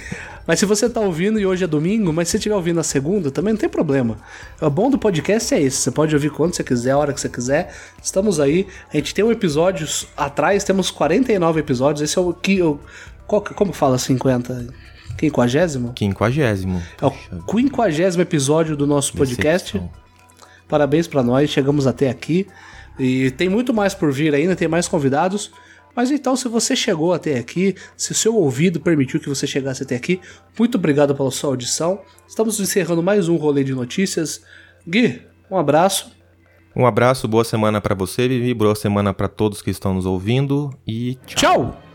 Mas 0.45 0.59
se 0.59 0.65
você 0.65 0.85
está 0.85 0.99
ouvindo 0.99 1.39
e 1.39 1.45
hoje 1.45 1.63
é 1.63 1.67
domingo, 1.67 2.11
mas 2.11 2.27
se 2.27 2.31
você 2.31 2.37
estiver 2.37 2.55
ouvindo 2.55 2.77
na 2.77 2.83
segunda, 2.83 3.31
também 3.31 3.53
não 3.53 3.59
tem 3.59 3.69
problema. 3.69 4.17
O 4.59 4.69
bom 4.69 4.89
do 4.89 4.97
podcast 4.97 5.53
é 5.53 5.61
esse, 5.61 5.77
você 5.77 5.91
pode 5.91 6.13
ouvir 6.15 6.31
quando 6.31 6.55
você 6.55 6.63
quiser, 6.63 6.91
a 6.91 6.97
hora 6.97 7.13
que 7.13 7.21
você 7.21 7.29
quiser. 7.29 7.73
Estamos 8.01 8.39
aí, 8.39 8.67
a 8.93 8.97
gente 8.97 9.13
tem 9.13 9.23
um 9.23 9.31
episódio 9.31 9.87
atrás, 10.15 10.63
temos 10.63 10.91
49 10.91 11.59
episódios, 11.59 12.01
esse 12.01 12.17
é 12.17 12.21
o 12.21 12.33
que... 12.33 12.57
Eu, 12.57 12.79
qual, 13.27 13.41
como 13.41 13.71
fala 13.71 13.97
50? 13.97 14.67
Quinquagésimo? 15.17 15.93
Quinquagésimo. 15.93 16.81
É 17.01 17.05
o 17.05 17.11
quinquagésimo 17.43 18.21
episódio 18.21 18.75
do 18.75 18.87
nosso 18.87 19.13
podcast. 19.13 19.73
Decepção. 19.73 20.01
Parabéns 20.67 21.07
para 21.07 21.21
nós, 21.21 21.49
chegamos 21.49 21.85
até 21.85 22.09
aqui. 22.09 22.47
E 22.97 23.31
tem 23.31 23.49
muito 23.49 23.73
mais 23.73 23.93
por 23.93 24.11
vir 24.11 24.33
ainda, 24.33 24.55
tem 24.55 24.67
mais 24.67 24.87
convidados. 24.87 25.51
Mas 25.95 26.11
então, 26.11 26.35
se 26.35 26.47
você 26.47 26.75
chegou 26.75 27.13
até 27.13 27.37
aqui, 27.37 27.75
se 27.97 28.11
o 28.11 28.15
seu 28.15 28.35
ouvido 28.35 28.79
permitiu 28.79 29.19
que 29.19 29.29
você 29.29 29.45
chegasse 29.45 29.83
até 29.83 29.95
aqui, 29.95 30.19
muito 30.57 30.75
obrigado 30.75 31.15
pela 31.15 31.31
sua 31.31 31.49
audição. 31.49 32.01
Estamos 32.27 32.59
encerrando 32.59 33.03
mais 33.03 33.27
um 33.27 33.35
rolê 33.35 33.63
de 33.63 33.73
notícias. 33.73 34.41
Gui, 34.87 35.21
um 35.49 35.57
abraço. 35.57 36.11
Um 36.75 36.85
abraço, 36.85 37.27
boa 37.27 37.43
semana 37.43 37.81
para 37.81 37.93
você, 37.93 38.27
Vivi, 38.27 38.53
boa 38.53 38.75
semana 38.75 39.13
para 39.13 39.27
todos 39.27 39.61
que 39.61 39.69
estão 39.69 39.93
nos 39.93 40.05
ouvindo 40.05 40.69
e 40.87 41.15
tchau. 41.25 41.35
tchau. 41.35 41.90